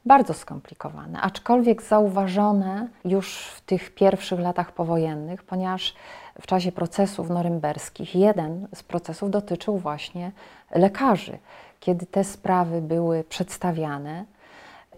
Bardzo 0.06 0.34
skomplikowane, 0.34 1.20
aczkolwiek 1.20 1.82
zauważone 1.82 2.88
już 3.04 3.38
w 3.38 3.60
tych 3.60 3.94
pierwszych 3.94 4.40
latach 4.40 4.72
powojennych, 4.72 5.42
ponieważ 5.42 5.94
w 6.40 6.46
czasie 6.46 6.72
procesów 6.72 7.30
norymberskich 7.30 8.14
jeden 8.14 8.68
z 8.74 8.82
procesów 8.82 9.30
dotyczył 9.30 9.78
właśnie 9.78 10.32
lekarzy, 10.70 11.38
kiedy 11.84 12.06
te 12.06 12.24
sprawy 12.24 12.80
były 12.80 13.24
przedstawiane. 13.24 14.24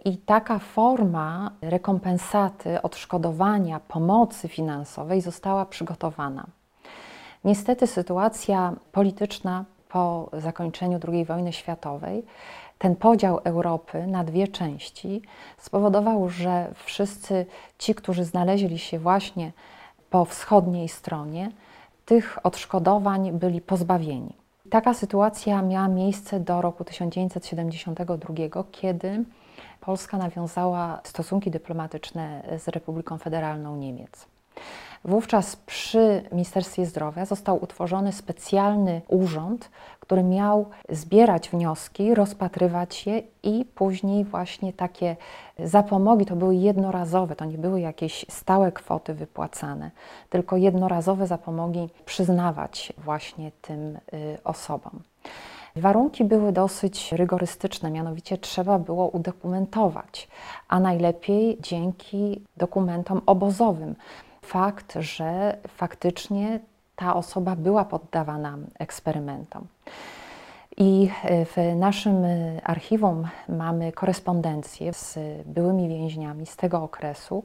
I 0.04 0.16
taka 0.16 0.58
forma 0.58 1.50
rekompensaty, 1.62 2.82
odszkodowania, 2.82 3.80
pomocy 3.80 4.48
finansowej 4.48 5.20
została 5.20 5.66
przygotowana. 5.66 6.46
Niestety 7.44 7.86
sytuacja 7.86 8.72
polityczna 8.92 9.64
po 9.88 10.30
zakończeniu 10.32 11.00
II 11.08 11.24
wojny 11.24 11.52
światowej, 11.52 12.24
ten 12.78 12.96
podział 12.96 13.40
Europy 13.44 14.06
na 14.06 14.24
dwie 14.24 14.48
części 14.48 15.22
spowodował, 15.58 16.28
że 16.28 16.72
wszyscy 16.74 17.46
ci, 17.78 17.94
którzy 17.94 18.24
znaleźli 18.24 18.78
się 18.78 18.98
właśnie 18.98 19.52
po 20.10 20.24
wschodniej 20.24 20.88
stronie, 20.88 21.50
tych 22.04 22.38
odszkodowań 22.42 23.32
byli 23.32 23.60
pozbawieni. 23.60 24.45
Taka 24.70 24.94
sytuacja 24.94 25.62
miała 25.62 25.88
miejsce 25.88 26.40
do 26.40 26.62
roku 26.62 26.84
1972, 26.84 28.64
kiedy 28.72 29.24
Polska 29.80 30.18
nawiązała 30.18 31.00
stosunki 31.04 31.50
dyplomatyczne 31.50 32.42
z 32.58 32.68
Republiką 32.68 33.18
Federalną 33.18 33.76
Niemiec. 33.76 34.26
Wówczas 35.06 35.56
przy 35.56 36.22
Ministerstwie 36.32 36.86
Zdrowia 36.86 37.24
został 37.24 37.62
utworzony 37.64 38.12
specjalny 38.12 39.00
urząd, 39.08 39.70
który 40.00 40.22
miał 40.22 40.66
zbierać 40.88 41.48
wnioski, 41.48 42.14
rozpatrywać 42.14 43.06
je 43.06 43.22
i 43.42 43.64
później 43.74 44.24
właśnie 44.24 44.72
takie 44.72 45.16
zapomogi 45.58 46.26
to 46.26 46.36
były 46.36 46.54
jednorazowe, 46.54 47.36
to 47.36 47.44
nie 47.44 47.58
były 47.58 47.80
jakieś 47.80 48.26
stałe 48.28 48.72
kwoty 48.72 49.14
wypłacane, 49.14 49.90
tylko 50.30 50.56
jednorazowe 50.56 51.26
zapomogi 51.26 51.88
przyznawać 52.04 52.92
właśnie 52.98 53.52
tym 53.62 53.96
y, 53.96 54.38
osobom. 54.44 55.00
Warunki 55.76 56.24
były 56.24 56.52
dosyć 56.52 57.12
rygorystyczne, 57.12 57.90
mianowicie 57.90 58.38
trzeba 58.38 58.78
było 58.78 59.08
udokumentować, 59.08 60.28
a 60.68 60.80
najlepiej 60.80 61.58
dzięki 61.60 62.40
dokumentom 62.56 63.20
obozowym 63.26 63.94
fakt, 64.46 64.94
że 65.00 65.56
faktycznie 65.68 66.60
ta 66.96 67.14
osoba 67.14 67.56
była 67.56 67.84
poddawana 67.84 68.58
eksperymentom. 68.78 69.66
I 70.76 71.10
e, 71.24 71.44
w 71.44 71.56
naszym 71.76 72.24
archiwum 72.64 73.28
mamy 73.48 73.92
korespondencję 73.92 74.92
z 74.92 75.18
byłymi 75.46 75.88
więźniami 75.88 76.46
z 76.46 76.56
tego 76.56 76.82
okresu, 76.82 77.44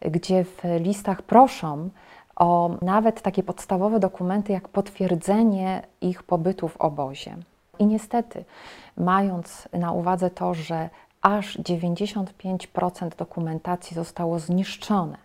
gdzie 0.00 0.44
w 0.44 0.62
listach 0.80 1.22
proszą 1.22 1.90
o 2.36 2.70
nawet 2.82 3.22
takie 3.22 3.42
podstawowe 3.42 4.00
dokumenty, 4.00 4.52
jak 4.52 4.68
potwierdzenie 4.68 5.82
ich 6.00 6.22
pobytu 6.22 6.68
w 6.68 6.76
obozie. 6.76 7.36
I 7.78 7.86
niestety, 7.86 8.44
mając 8.96 9.68
na 9.72 9.92
uwadze 9.92 10.30
to, 10.30 10.54
że 10.54 10.90
aż 11.22 11.58
95% 11.58 13.16
dokumentacji 13.16 13.94
zostało 13.94 14.38
zniszczone, 14.38 15.23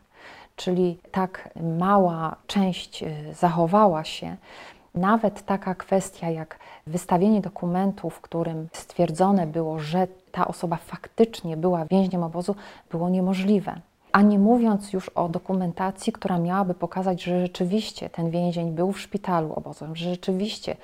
czyli 0.60 0.98
tak 1.12 1.50
mała 1.80 2.36
część 2.48 3.04
y, 3.04 3.34
zachowała 3.34 4.04
się, 4.04 4.36
nawet 4.96 5.46
taka 5.46 5.76
kwestia 5.76 6.30
jak 6.30 6.60
wystawienie 6.88 7.42
dokumentu, 7.42 8.10
w 8.10 8.22
którym 8.22 8.68
stwierdzone 8.74 9.48
było, 9.48 9.80
że 9.80 10.08
ta 10.32 10.48
osoba 10.48 10.76
faktycznie 10.76 11.58
była 11.58 11.86
więźniem 11.86 12.24
obozu, 12.24 12.56
było 12.92 13.10
niemożliwe. 13.10 13.82
A 14.12 14.22
nie 14.22 14.40
mówiąc 14.40 14.94
już 14.94 15.10
o 15.10 15.30
dokumentacji, 15.30 16.14
która 16.14 16.40
miałaby 16.40 16.74
pokazać, 16.74 17.24
że 17.24 17.42
rzeczywiście 17.42 18.10
ten 18.10 18.30
więzień 18.30 18.72
był 18.72 18.92
w 18.92 19.00
szpitalu 19.00 19.54
obozowym, 19.54 19.96
że 19.96 20.10
rzeczywiście 20.10 20.76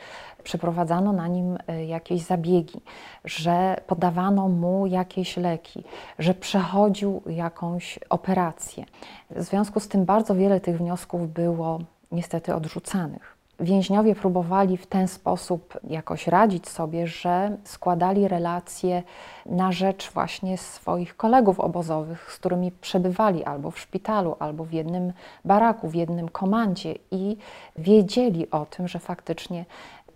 przeprowadzano 0.43 1.13
na 1.13 1.27
nim 1.27 1.57
e, 1.67 1.85
jakieś 1.85 2.21
zabiegi, 2.21 2.81
że 3.25 3.81
podawano 3.87 4.47
mu 4.47 4.87
jakieś 4.87 5.37
leki, 5.37 5.83
że 6.19 6.33
przechodził 6.33 7.21
jakąś 7.25 7.99
operację. 8.09 8.85
W 9.29 9.43
związku 9.43 9.79
z 9.79 9.87
tym 9.87 10.05
bardzo 10.05 10.35
wiele 10.35 10.59
tych 10.59 10.77
wniosków 10.77 11.33
było 11.33 11.79
niestety 12.11 12.55
odrzucanych. 12.55 13.34
Więźniowie 13.59 14.15
próbowali 14.15 14.77
w 14.77 14.87
ten 14.87 15.07
sposób 15.07 15.79
jakoś 15.83 16.27
radzić 16.27 16.69
sobie, 16.69 17.07
że 17.07 17.57
składali 17.63 18.27
relacje 18.27 19.03
na 19.45 19.71
rzecz 19.71 20.11
właśnie 20.11 20.57
swoich 20.57 21.17
kolegów 21.17 21.59
obozowych, 21.59 22.31
z 22.31 22.37
którymi 22.37 22.71
przebywali 22.71 23.43
albo 23.43 23.71
w 23.71 23.79
szpitalu, 23.79 24.35
albo 24.39 24.63
w 24.63 24.73
jednym 24.73 25.13
baraku, 25.45 25.89
w 25.89 25.95
jednym 25.95 26.29
komandzie 26.29 26.95
i 27.11 27.37
wiedzieli 27.77 28.51
o 28.51 28.65
tym, 28.65 28.87
że 28.87 28.99
faktycznie 28.99 29.65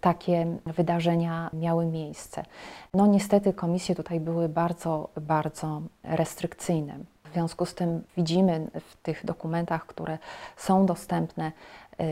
takie 0.02 0.58
wydarzenia 0.66 1.50
miały 1.54 1.86
miejsce. 1.86 2.46
No 2.94 3.08
niestety 3.08 3.54
komisje 3.54 3.96
tutaj 3.96 4.20
były 4.20 4.50
bardzo, 4.50 5.10
bardzo 5.22 5.82
restrykcyjne. 6.04 7.00
W 7.30 7.34
związku 7.34 7.66
z 7.66 7.76
tym 7.76 8.04
widzimy 8.18 8.68
w 8.90 8.96
tych 8.96 9.26
dokumentach, 9.26 9.86
które 9.86 10.18
są 10.58 10.86
dostępne, 10.86 11.52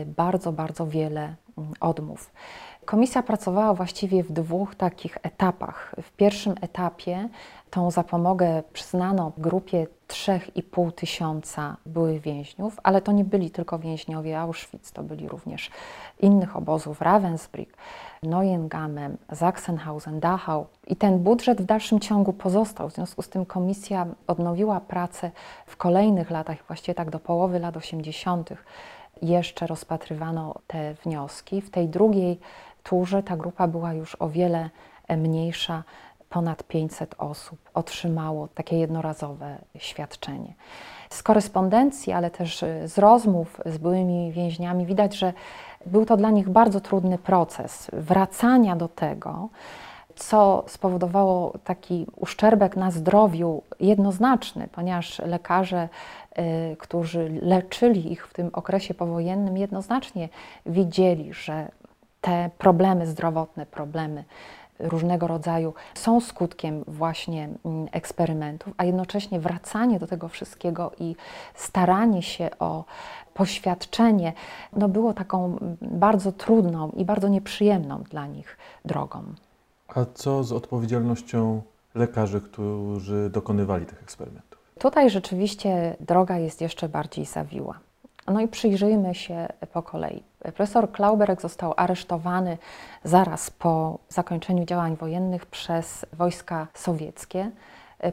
bardzo, 0.06 0.52
bardzo 0.52 0.86
wiele 0.86 1.34
mm, 1.58 1.72
odmów. 1.80 2.30
Komisja 2.88 3.22
pracowała 3.22 3.74
właściwie 3.74 4.22
w 4.22 4.32
dwóch 4.32 4.74
takich 4.74 5.18
etapach. 5.22 5.94
W 6.02 6.12
pierwszym 6.12 6.54
etapie 6.60 7.28
tą 7.70 7.90
zapomogę 7.90 8.62
przyznano 8.72 9.32
grupie 9.38 9.86
3,5 10.08 10.92
tysiąca 10.92 11.76
byłych 11.86 12.20
więźniów, 12.20 12.76
ale 12.82 13.02
to 13.02 13.12
nie 13.12 13.24
byli 13.24 13.50
tylko 13.50 13.78
więźniowie 13.78 14.40
Auschwitz, 14.40 14.92
to 14.92 15.02
byli 15.02 15.28
również 15.28 15.70
innych 16.20 16.56
obozów 16.56 17.00
Ravensbrück, 17.00 17.66
Neuengamme, 18.22 19.10
Sachsenhausen, 19.34 20.20
Dachau. 20.20 20.66
I 20.86 20.96
ten 20.96 21.18
budżet 21.18 21.62
w 21.62 21.64
dalszym 21.64 22.00
ciągu 22.00 22.32
pozostał. 22.32 22.88
W 22.88 22.94
związku 22.94 23.22
z 23.22 23.28
tym 23.28 23.46
komisja 23.46 24.06
odnowiła 24.26 24.80
pracę 24.80 25.30
w 25.66 25.76
kolejnych 25.76 26.30
latach, 26.30 26.56
właściwie 26.66 26.94
tak 26.94 27.10
do 27.10 27.18
połowy 27.18 27.58
lat 27.58 27.76
80. 27.76 28.50
jeszcze 29.22 29.66
rozpatrywano 29.66 30.54
te 30.66 30.94
wnioski. 30.94 31.60
W 31.60 31.70
tej 31.70 31.88
drugiej 31.88 32.40
turze 32.82 33.22
ta 33.22 33.36
grupa 33.36 33.68
była 33.68 33.92
już 33.92 34.16
o 34.20 34.28
wiele 34.28 34.70
mniejsza 35.08 35.84
ponad 36.28 36.62
500 36.62 37.14
osób 37.18 37.58
otrzymało 37.74 38.48
takie 38.48 38.78
jednorazowe 38.78 39.58
świadczenie. 39.78 40.54
Z 41.10 41.22
korespondencji, 41.22 42.12
ale 42.12 42.30
też 42.30 42.64
z 42.84 42.98
rozmów 42.98 43.60
z 43.66 43.78
byłymi 43.78 44.32
więźniami 44.32 44.86
widać, 44.86 45.16
że 45.16 45.32
był 45.86 46.04
to 46.04 46.16
dla 46.16 46.30
nich 46.30 46.48
bardzo 46.48 46.80
trudny 46.80 47.18
proces 47.18 47.90
wracania 47.92 48.76
do 48.76 48.88
tego, 48.88 49.48
co 50.18 50.64
spowodowało 50.66 51.52
taki 51.64 52.06
uszczerbek 52.16 52.76
na 52.76 52.90
zdrowiu 52.90 53.62
jednoznaczny, 53.80 54.68
ponieważ 54.72 55.18
lekarze, 55.18 55.88
y, 56.72 56.76
którzy 56.76 57.40
leczyli 57.42 58.12
ich 58.12 58.26
w 58.26 58.34
tym 58.34 58.50
okresie 58.52 58.94
powojennym, 58.94 59.56
jednoznacznie 59.56 60.28
widzieli, 60.66 61.32
że 61.32 61.68
te 62.20 62.50
problemy 62.58 63.06
zdrowotne, 63.06 63.66
problemy 63.66 64.24
różnego 64.78 65.26
rodzaju 65.26 65.74
są 65.94 66.20
skutkiem 66.20 66.84
właśnie 66.86 67.48
mm, 67.64 67.88
eksperymentów, 67.92 68.74
a 68.76 68.84
jednocześnie 68.84 69.40
wracanie 69.40 69.98
do 69.98 70.06
tego 70.06 70.28
wszystkiego 70.28 70.92
i 71.00 71.16
staranie 71.54 72.22
się 72.22 72.50
o 72.58 72.84
poświadczenie 73.34 74.32
no 74.76 74.88
było 74.88 75.14
taką 75.14 75.44
mm, 75.44 75.76
bardzo 75.80 76.32
trudną 76.32 76.90
i 76.90 77.04
bardzo 77.04 77.28
nieprzyjemną 77.28 78.02
dla 78.02 78.26
nich 78.26 78.56
drogą. 78.84 79.22
A 79.88 80.04
co 80.14 80.44
z 80.44 80.52
odpowiedzialnością 80.52 81.62
lekarzy, 81.94 82.40
którzy 82.40 83.30
dokonywali 83.30 83.86
tych 83.86 84.02
eksperymentów? 84.02 84.58
Tutaj 84.78 85.10
rzeczywiście 85.10 85.96
droga 86.00 86.38
jest 86.38 86.60
jeszcze 86.60 86.88
bardziej 86.88 87.24
zawiła. 87.24 87.78
No 88.26 88.40
i 88.40 88.48
przyjrzyjmy 88.48 89.14
się 89.14 89.48
po 89.72 89.82
kolei. 89.82 90.22
Profesor 90.42 90.92
Klauberek 90.92 91.40
został 91.40 91.74
aresztowany 91.76 92.58
zaraz 93.04 93.50
po 93.50 93.98
zakończeniu 94.08 94.64
działań 94.64 94.96
wojennych 94.96 95.46
przez 95.46 96.06
wojska 96.12 96.66
sowieckie, 96.74 97.50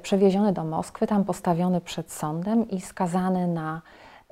przewieziony 0.01 0.53
do 0.53 0.63
Moskwy, 0.63 1.07
tam 1.07 1.23
postawiony 1.23 1.81
przed 1.81 2.11
sądem 2.11 2.69
i 2.69 2.81
skazany 2.81 3.47
na 3.47 3.81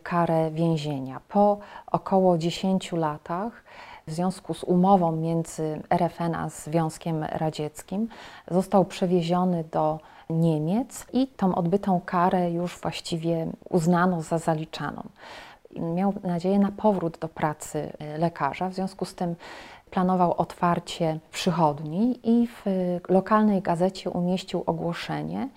karę 0.03 0.51
więzienia. 0.51 1.21
Po 1.27 1.58
około 1.88 2.38
10 2.38 2.91
latach, 2.91 3.63
w 4.07 4.11
związku 4.11 4.53
z 4.53 4.63
umową 4.63 5.11
między 5.11 5.81
RFN 5.89 6.35
a 6.35 6.49
Związkiem 6.49 7.23
Radzieckim, 7.23 8.07
został 8.51 8.85
przewieziony 8.85 9.63
do 9.71 9.99
Niemiec 10.29 11.05
i 11.13 11.27
tą 11.27 11.55
odbytą 11.55 12.01
karę 12.05 12.51
już 12.51 12.77
właściwie 12.77 13.47
uznano 13.69 14.21
za 14.21 14.37
zaliczaną. 14.37 15.03
Miał 15.79 16.13
nadzieję 16.23 16.59
na 16.59 16.71
powrót 16.71 17.17
do 17.17 17.27
pracy 17.27 17.93
y, 18.15 18.17
lekarza, 18.17 18.69
w 18.69 18.73
związku 18.73 19.05
z 19.05 19.15
tym 19.15 19.35
planował 19.91 20.33
otwarcie 20.37 21.19
przychodni 21.31 22.19
i 22.23 22.47
w 22.47 22.63
lokalnej 23.09 23.61
gazecie 23.61 24.09
umieścił 24.09 24.63
ogłoszenie, 24.65 25.49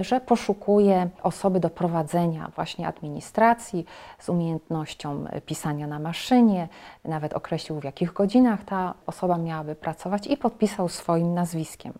że 0.00 0.20
poszukuje 0.20 1.08
osoby 1.22 1.60
do 1.60 1.70
prowadzenia 1.70 2.50
właśnie 2.54 2.88
administracji 2.88 3.86
z 4.18 4.28
umiejętnością 4.28 5.24
pisania 5.46 5.86
na 5.86 5.98
maszynie, 5.98 6.68
nawet 7.04 7.34
określił 7.34 7.80
w 7.80 7.84
jakich 7.84 8.12
godzinach 8.12 8.64
ta 8.64 8.94
osoba 9.06 9.38
miałaby 9.38 9.74
pracować 9.74 10.26
i 10.26 10.36
podpisał 10.36 10.88
swoim 10.88 11.34
nazwiskiem. 11.34 11.92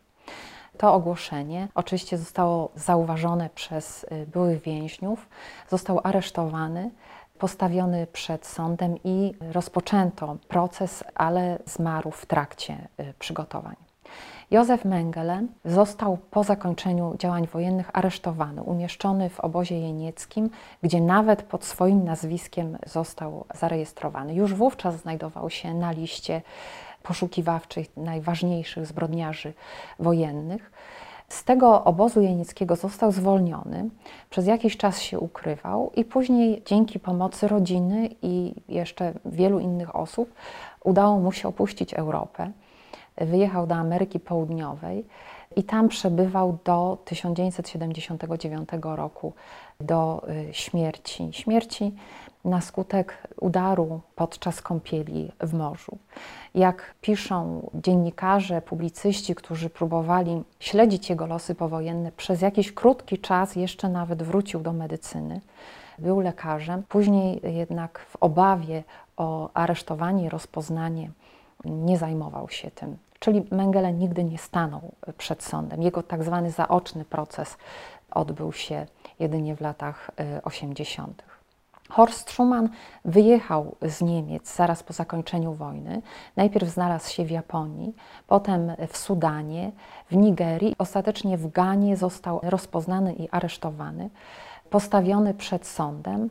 To 0.78 0.94
ogłoszenie 0.94 1.68
oczywiście 1.74 2.18
zostało 2.18 2.70
zauważone 2.74 3.50
przez 3.50 4.04
y, 4.04 4.26
byłych 4.26 4.62
więźniów, 4.62 5.28
został 5.68 6.00
aresztowany, 6.04 6.90
postawiony 7.38 8.06
przed 8.06 8.46
sądem 8.46 8.94
i 9.04 9.35
rozpoczęto 9.52 10.37
proces, 10.48 11.04
ale 11.14 11.59
zmarł 11.64 12.11
w 12.11 12.26
trakcie 12.26 12.88
y, 13.00 13.14
przygotowań. 13.18 13.86
Józef 14.50 14.85
Mengele 14.85 15.42
został 15.64 16.18
po 16.30 16.44
zakończeniu 16.44 17.14
działań 17.18 17.46
wojennych 17.46 17.90
aresztowany, 17.92 18.62
umieszczony 18.62 19.30
w 19.30 19.40
obozie 19.40 19.80
jenieckim, 19.80 20.50
gdzie 20.82 21.00
nawet 21.00 21.42
pod 21.42 21.64
swoim 21.64 22.04
nazwiskiem 22.04 22.78
został 22.87 23.44
zarejestrowany. 23.54 24.35
Już 24.35 24.54
wówczas 24.54 24.96
znajdował 24.96 25.50
się 25.50 25.74
na 25.74 25.90
liście 25.90 26.42
poszukiwawczych 27.02 27.96
najważniejszych 27.96 28.87
zbrodniarzy 28.87 29.52
wojennych. 29.98 30.72
Z 31.28 31.44
tego 31.44 31.85
obozu 31.85 32.20
jenieckiego 32.20 32.76
został 32.76 33.12
zwolniony, 33.12 33.88
przez 34.30 34.46
jakiś 34.46 34.76
czas 34.76 35.00
się 35.00 35.20
ukrywał 35.20 35.92
i 35.96 36.04
później 36.04 36.62
dzięki 36.66 37.00
pomocy 37.00 37.48
rodziny 37.48 38.09
i 38.22 38.54
jeszcze 38.68 39.12
wielu 39.24 39.59
innych 39.59 39.96
osób 39.96 40.35
udało 40.85 41.18
mu 41.18 41.32
się 41.32 41.48
opuścić 41.48 41.94
Europę. 41.94 42.50
Wyjechał 43.18 43.66
do 43.66 43.74
Ameryki 43.74 44.20
Południowej 44.20 45.05
i 45.57 45.64
tam 45.64 45.88
przebywał 45.88 46.59
do 46.64 46.98
1979 47.05 48.68
roku, 48.83 49.33
do 49.81 50.26
y, 50.29 50.55
śmierci. 50.55 51.29
Śmierci 51.33 51.94
na 52.44 52.61
skutek 52.61 53.29
udaru 53.40 54.00
podczas 54.16 54.62
kąpieli 54.62 55.33
w 55.40 55.55
morzu. 55.55 55.98
Jak 56.55 56.94
piszą 57.00 57.70
dziennikarze, 57.74 58.62
publicyści, 58.62 59.35
którzy 59.35 59.70
próbowali 59.70 60.42
śledzić 60.61 61.11
jego 61.11 61.26
losy 61.26 61.55
powojenne, 61.55 62.12
przez 62.12 62.42
jakiś 62.42 62.72
krótki 62.72 63.18
czas 63.18 63.57
jeszcze 63.57 63.88
nawet 63.88 64.22
wrócił 64.22 64.61
do 64.61 64.72
medycyny. 64.72 65.40
Był 65.98 66.20
lekarzem, 66.20 66.83
później 66.88 67.40
jednak 67.44 67.98
w 67.98 68.16
obawie 68.20 68.85
o 69.16 69.50
aresztowanie 69.55 70.24
i 70.24 70.29
rozpoznanie 70.29 71.11
nie 71.64 71.98
zajmował 71.98 72.48
się 72.48 72.70
tym. 72.70 72.96
Czyli 73.18 73.46
Mengele 73.50 73.92
nigdy 73.92 74.24
nie 74.24 74.38
stanął 74.38 74.92
przed 75.18 75.42
sądem. 75.42 75.83
Jego 75.83 76.02
tak 76.02 76.24
zwany 76.24 76.50
zaoczny 76.50 77.05
proces 77.05 77.57
odbył 78.11 78.52
się 78.52 78.87
jedynie 79.18 79.57
w 79.57 79.61
latach 79.61 80.11
80. 80.44 81.20
Y, 81.20 81.37
Horst 81.88 82.31
Schumann 82.31 82.68
wyjechał 83.05 83.76
z 83.83 84.02
Niemiec 84.02 84.57
zaraz 84.57 84.83
po 84.83 84.92
zakończeniu 84.92 85.52
wojny. 85.52 86.02
Najpierw 86.37 86.68
znalazł 86.68 87.11
się 87.12 87.24
w 87.24 87.31
Japonii, 87.31 87.94
potem 88.26 88.72
w 88.88 88.96
Sudanie, 88.96 89.72
w 90.11 90.16
Nigerii. 90.16 90.74
Ostatecznie 90.79 91.38
w 91.38 91.50
Ganie 91.52 91.96
został 91.96 92.40
rozpoznany 92.42 93.14
i 93.14 93.31
aresztowany, 93.31 94.11
postawiony 94.70 95.35
przed 95.35 95.66
sądem 95.66 96.31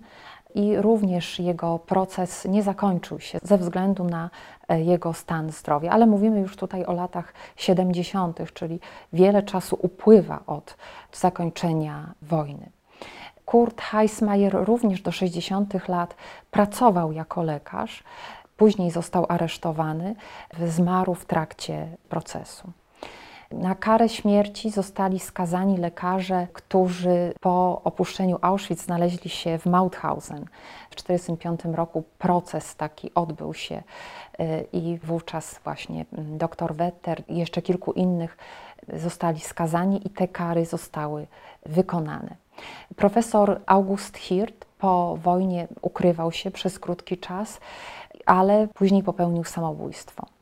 i 0.56 0.78
również 0.78 1.40
jego 1.40 1.80
proces 1.80 2.46
nie 2.46 2.64
zakończył 2.64 3.20
się 3.20 3.40
ze 3.44 3.58
względu 3.58 4.04
na 4.04 4.30
e, 4.68 4.82
jego 4.82 5.14
stan 5.14 5.52
zdrowia. 5.52 5.92
Ale 5.92 6.06
mówimy 6.06 6.40
już 6.40 6.56
tutaj 6.56 6.86
o 6.86 6.94
latach 6.94 7.34
70., 7.56 8.54
czyli 8.54 8.80
wiele 9.14 9.44
czasu 9.44 9.78
upływa 9.82 10.40
od 10.48 10.78
zakończenia 11.14 12.14
wojny. 12.22 12.70
Kurt 13.46 13.82
Heismayer 13.82 14.54
również 14.54 15.02
do 15.02 15.12
60 15.12 15.88
lat 15.88 16.16
pracował 16.52 17.12
jako 17.12 17.44
lekarz, 17.44 18.04
później 18.58 18.92
został 18.92 19.26
aresztowany, 19.30 20.16
zmarł 20.68 21.14
w 21.14 21.26
trakcie 21.26 21.88
procesu. 22.10 22.72
Na 23.52 23.76
karę 23.76 24.10
śmierci 24.10 24.70
zostali 24.70 25.20
skazani 25.20 25.78
lekarze, 25.78 26.48
którzy 26.54 27.34
po 27.40 27.82
opuszczeniu 27.84 28.38
Auschwitz 28.42 28.82
znaleźli 28.82 29.30
się 29.30 29.58
w 29.58 29.66
Mauthausen. 29.66 30.46
W 30.90 30.96
1945 30.96 31.76
roku 31.78 32.04
proces 32.18 32.76
taki 32.76 33.14
odbył 33.14 33.54
się 33.54 33.84
y, 34.40 34.66
i 34.74 35.00
wówczas 35.04 35.60
właśnie 35.64 36.06
dr 36.12 36.76
Wetter 36.76 37.24
i 37.28 37.38
jeszcze 37.38 37.62
kilku 37.62 37.92
innych 37.92 38.38
zostali 38.94 39.40
skazani 39.40 40.08
i 40.08 40.10
te 40.10 40.28
kary 40.28 40.66
zostały 40.66 41.28
wykonane. 41.66 42.36
Profesor 42.96 43.62
August 43.66 44.18
Hirt 44.18 44.66
po 44.80 45.18
wojnie 45.18 45.68
ukrywał 45.82 46.32
się 46.32 46.52
przez 46.52 46.80
krótki 46.80 47.18
czas, 47.18 47.60
ale 48.26 48.68
później 48.68 49.04
popełnił 49.04 49.44
samobójstwo. 49.44 50.35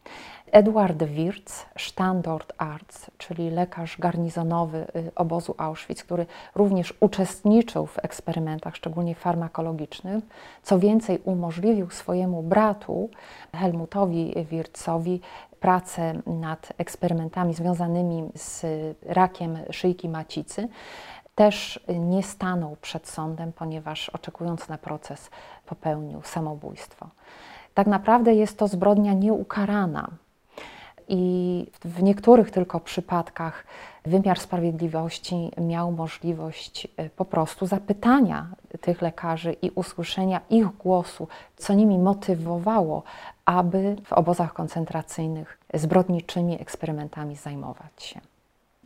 Edward 0.54 1.04
Wirtz, 1.04 1.66
Standortarzt, 1.78 3.12
czyli 3.18 3.50
lekarz 3.50 3.98
garnizonowy 3.98 4.88
y, 4.96 5.12
obozu 5.16 5.56
Auschwitz, 5.58 6.04
który 6.04 6.26
również 6.56 6.94
uczestniczył 7.00 7.86
w 7.86 8.00
eksperymentach, 8.06 8.76
szczególnie 8.76 9.16
farmakologicznych. 9.16 10.24
Co 10.64 10.80
więcej, 10.80 11.20
umożliwił 11.24 11.90
swojemu 11.90 12.44
bratu, 12.44 13.10
Helmutowi 13.56 14.34
Wirtzowi, 14.52 15.22
pracę 15.60 16.14
nad 16.26 16.74
eksperymentami 16.78 17.54
związanymi 17.54 18.30
z 18.36 18.66
rakiem 19.06 19.58
szyjki 19.72 20.10
macicy 20.10 20.68
też 21.36 21.80
nie 22.00 22.24
stanął 22.24 22.78
przed 22.82 23.08
sądem, 23.08 23.54
ponieważ 23.54 24.10
oczekując 24.10 24.70
na 24.70 24.78
proces 24.78 25.30
popełnił 25.66 26.22
samobójstwo. 26.24 27.10
Tak 27.74 27.88
naprawdę 27.88 28.34
jest 28.34 28.58
to 28.58 28.68
zbrodnia 28.68 29.14
nieukarana. 29.14 30.10
I 31.08 31.66
w 31.86 32.04
niektórych 32.04 32.52
tylko 32.52 32.80
przypadkach 32.80 33.66
wymiar 34.06 34.40
sprawiedliwości 34.40 35.52
miał 35.62 35.92
możliwość 35.92 36.88
e, 36.98 37.10
po 37.10 37.26
prostu 37.26 37.66
zapytania 37.66 38.48
tych 38.82 39.02
lekarzy 39.02 39.54
i 39.62 39.70
usłyszenia 39.70 40.42
ich 40.50 40.68
głosu, 40.68 41.28
co 41.58 41.74
nimi 41.74 42.00
motywowało, 42.00 43.04
aby 43.46 43.96
w 44.06 44.14
obozach 44.14 44.54
koncentracyjnych 44.54 45.58
zbrodniczymi 45.74 46.62
eksperymentami 46.62 47.36
zajmować 47.36 48.04
się. 48.04 48.22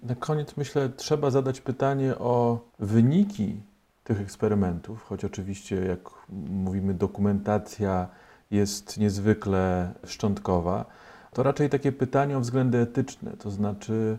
Na 0.04 0.16
koniec 0.16 0.58
myślę, 0.58 0.90
trzeba 0.90 1.32
zadać 1.32 1.62
pytanie 1.62 2.18
o 2.18 2.60
wyniki 2.80 3.56
tych 4.04 4.22
eksperymentów, 4.22 5.04
choć 5.04 5.26
oczywiście, 5.26 5.76
jak 5.76 6.00
mówimy, 6.50 6.94
dokumentacja 6.94 8.08
jest 8.52 8.98
niezwykle 8.98 9.94
szczątkowa. 10.06 10.86
To 11.34 11.44
raczej 11.44 11.70
takie 11.70 11.92
pytanie 11.92 12.38
o 12.38 12.40
względy 12.40 12.78
etyczne, 12.78 13.32
to 13.32 13.52
znaczy, 13.52 14.18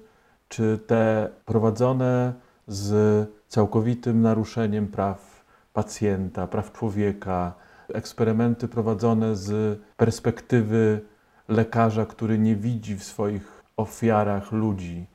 czy 0.49 0.79
te 0.87 1.31
prowadzone 1.45 2.33
z 2.67 3.29
całkowitym 3.49 4.23
naruszeniem 4.23 4.87
praw 4.87 5.45
pacjenta, 5.73 6.47
praw 6.47 6.73
człowieka, 6.73 7.55
eksperymenty 7.95 8.69
prowadzone 8.69 9.37
z 9.37 9.81
perspektywy 9.97 11.01
lekarza, 11.49 12.07
który 12.07 12.39
nie 12.39 12.57
widzi 12.57 12.97
w 12.97 13.05
swoich 13.05 13.63
ofiarach 13.77 14.53
ludzi, 14.53 15.07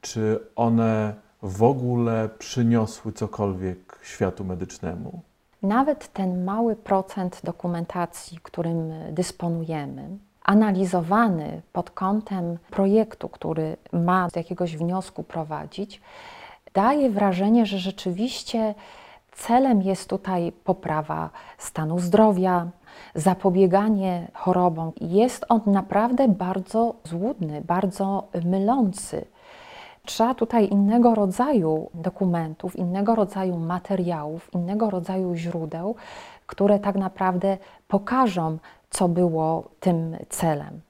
czy 0.00 0.40
one 0.56 1.14
w 1.42 1.62
ogóle 1.62 2.28
przyniosły 2.38 3.12
cokolwiek 3.12 3.98
światu 4.02 4.44
medycznemu? 4.44 5.22
Nawet 5.62 6.12
ten 6.12 6.44
mały 6.44 6.76
procent 6.76 7.40
dokumentacji, 7.44 8.38
którym 8.42 8.92
dysponujemy, 9.12 10.18
analizowany 10.44 11.62
pod 11.72 11.90
kątem 11.90 12.58
projektu, 12.70 13.28
który 13.28 13.76
ma 13.92 14.28
do 14.28 14.40
jakiegoś 14.40 14.76
wniosku 14.76 15.22
prowadzić, 15.22 16.00
daje 16.74 17.10
wrażenie, 17.10 17.66
że 17.66 17.78
rzeczywiście 17.78 18.74
celem 19.32 19.82
jest 19.82 20.08
tutaj 20.08 20.52
poprawa 20.64 21.30
stanu 21.58 21.98
zdrowia, 21.98 22.66
zapobieganie 23.14 24.28
chorobom. 24.34 24.92
Jest 25.00 25.44
on 25.48 25.60
naprawdę 25.66 26.28
bardzo 26.28 26.94
złudny, 27.04 27.60
bardzo 27.60 28.28
mylący. 28.44 29.24
Trzeba 30.04 30.34
tutaj 30.34 30.68
innego 30.68 31.14
rodzaju 31.14 31.90
dokumentów, 31.94 32.76
innego 32.76 33.14
rodzaju 33.14 33.56
materiałów, 33.56 34.54
innego 34.54 34.90
rodzaju 34.90 35.34
źródeł, 35.34 35.94
które 36.46 36.78
tak 36.78 36.96
naprawdę 36.96 37.58
pokażą, 37.88 38.58
co 38.92 39.08
było 39.08 39.68
tym 39.80 40.16
celem. 40.28 40.80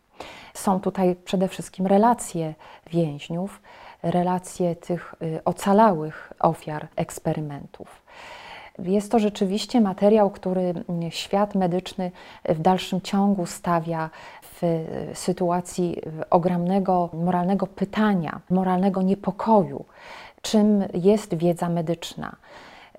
Są 0.55 0.80
tutaj 0.80 1.16
przede 1.24 1.48
wszystkim 1.48 1.86
relacje 1.86 2.55
więźniów, 2.90 3.62
relacje 4.03 4.76
tych 4.76 5.14
y, 5.22 5.44
ocalałych 5.44 6.32
ofiar 6.40 6.88
eksperymentów. 6.96 8.03
Jest 8.78 9.12
to 9.12 9.18
rzeczywiście 9.18 9.80
materiał, 9.80 10.30
który 10.30 10.74
świat 11.11 11.55
medyczny 11.55 12.11
w 12.44 12.61
dalszym 12.61 13.00
ciągu 13.00 13.46
stawia 13.46 14.11
w 14.42 14.62
sytuacji 15.14 16.03
ogromnego 16.30 17.09
moralnego 17.12 17.66
pytania, 17.66 18.40
moralnego 18.50 19.03
niepokoju, 19.03 19.84
czym 20.42 20.84
jest 20.94 21.34
wiedza 21.34 21.68
medyczna, 21.68 22.36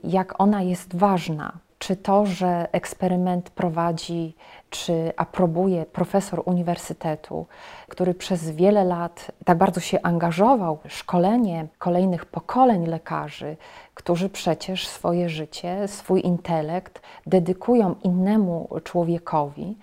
jak 0.03 0.41
ona 0.41 0.61
jest 0.61 0.95
ważna, 0.95 1.53
czy 1.83 1.95
to, 1.95 2.25
że 2.25 2.67
eksperyment 2.71 3.49
prowadzi 3.49 4.35
czy 4.69 5.13
aprobuje 5.17 5.85
profesor 5.85 6.41
uniwersytetu, 6.45 7.45
który 7.87 8.13
przez 8.13 8.51
wiele 8.51 8.83
lat 8.83 9.31
tak 9.45 9.57
bardzo 9.57 9.79
się 9.79 10.01
angażował 10.01 10.79
w 10.87 10.93
szkolenie 10.93 11.67
kolejnych 11.77 12.25
pokoleń 12.25 12.87
lekarzy, 12.87 13.57
którzy 13.93 14.29
przecież 14.29 14.87
swoje 14.87 15.29
życie, 15.29 15.87
swój 15.87 16.25
intelekt 16.25 17.01
dedykują 17.27 17.95
innemu 18.03 18.69
człowiekowi, 18.83 19.77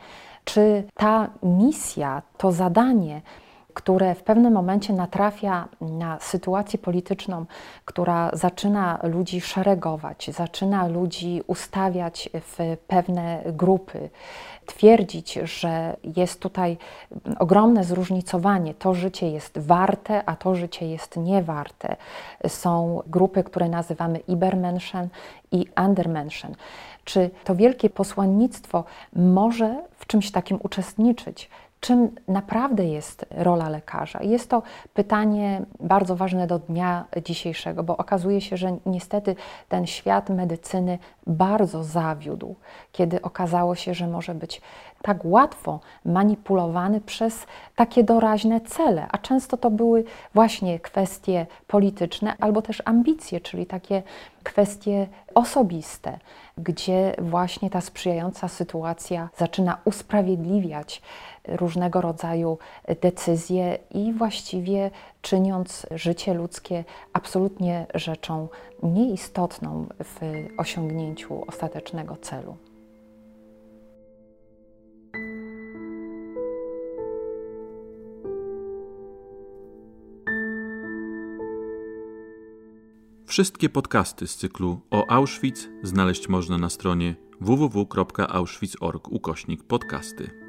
czy 0.44 0.84
ta 0.94 1.30
misja, 1.42 2.22
to 2.38 2.52
zadanie, 2.52 3.20
które 3.80 4.14
w 4.14 4.22
pewnym 4.22 4.52
momencie 4.52 4.92
natrafia 4.92 5.68
na 5.80 6.18
sytuację 6.20 6.78
polityczną, 6.78 7.46
która 7.84 8.30
zaczyna 8.32 8.98
ludzi 9.02 9.40
szeregować, 9.40 10.30
zaczyna 10.32 10.86
ludzi 10.86 11.42
ustawiać 11.46 12.30
w 12.34 12.76
pewne 12.86 13.42
grupy, 13.46 14.10
twierdzić, 14.66 15.34
że 15.34 15.96
jest 16.16 16.40
tutaj 16.40 16.76
ogromne 17.38 17.84
zróżnicowanie. 17.84 18.74
To 18.74 18.94
życie 18.94 19.30
jest 19.30 19.58
warte, 19.58 20.22
a 20.26 20.36
to 20.36 20.54
życie 20.54 20.86
jest 20.86 21.16
niewarte. 21.16 21.96
Są 22.48 23.02
grupy, 23.06 23.44
które 23.44 23.68
nazywamy 23.68 24.18
Ibermenschen 24.18 25.08
i 25.52 25.66
Undermenschen. 25.86 26.54
Czy 27.04 27.30
to 27.44 27.54
wielkie 27.54 27.90
posłannictwo 27.90 28.84
może 29.12 29.82
w 29.98 30.06
czymś 30.06 30.30
takim 30.30 30.58
uczestniczyć? 30.62 31.50
Czym 31.80 32.14
naprawdę 32.28 32.84
jest 32.84 33.26
rola 33.30 33.68
lekarza. 33.68 34.22
Jest 34.22 34.50
to 34.50 34.62
pytanie 34.94 35.62
bardzo 35.80 36.16
ważne 36.16 36.46
do 36.46 36.58
dnia 36.58 37.04
dzisiejszego, 37.24 37.82
bo 37.82 37.96
okazuje 37.96 38.40
się, 38.40 38.56
że 38.56 38.76
niestety 38.86 39.36
ten 39.68 39.86
świat 39.86 40.30
medycyny 40.30 40.98
bardzo 41.26 41.84
zawiódł, 41.84 42.54
kiedy 42.92 43.22
okazało 43.22 43.74
się, 43.74 43.94
że 43.94 44.06
może 44.06 44.34
być 44.34 44.60
tak 45.02 45.24
łatwo 45.24 45.80
manipulowany 46.04 47.00
przez 47.00 47.46
takie 47.76 48.04
doraźne 48.04 48.60
cele, 48.60 49.06
a 49.12 49.18
często 49.18 49.56
to 49.56 49.70
były 49.70 50.04
właśnie 50.34 50.80
kwestie 50.80 51.46
polityczne 51.66 52.34
albo 52.40 52.62
też 52.62 52.82
ambicje, 52.84 53.40
czyli 53.40 53.66
takie 53.66 54.02
kwestie 54.42 55.06
osobiste, 55.34 56.18
gdzie 56.58 57.14
właśnie 57.18 57.70
ta 57.70 57.80
sprzyjająca 57.80 58.48
sytuacja 58.48 59.28
zaczyna 59.36 59.78
usprawiedliwiać 59.84 61.02
różnego 61.50 62.00
rodzaju 62.00 62.58
decyzje 63.00 63.78
i 63.90 64.12
właściwie 64.12 64.90
czyniąc 65.22 65.86
życie 65.90 66.34
ludzkie 66.34 66.84
absolutnie 67.12 67.86
rzeczą 67.94 68.48
nieistotną 68.82 69.86
w 70.04 70.20
osiągnięciu 70.58 71.44
ostatecznego 71.46 72.16
celu. 72.16 72.56
Wszystkie 83.30 83.68
podcasty 83.68 84.26
z 84.26 84.36
cyklu 84.36 84.80
o 84.90 85.10
Auschwitz 85.10 85.68
znaleźć 85.82 86.28
można 86.28 86.58
na 86.58 86.70
stronie 86.70 87.14
www.auschwitz.org 87.40 89.08
ukośnik 89.08 89.62
podcasty. 89.62 90.39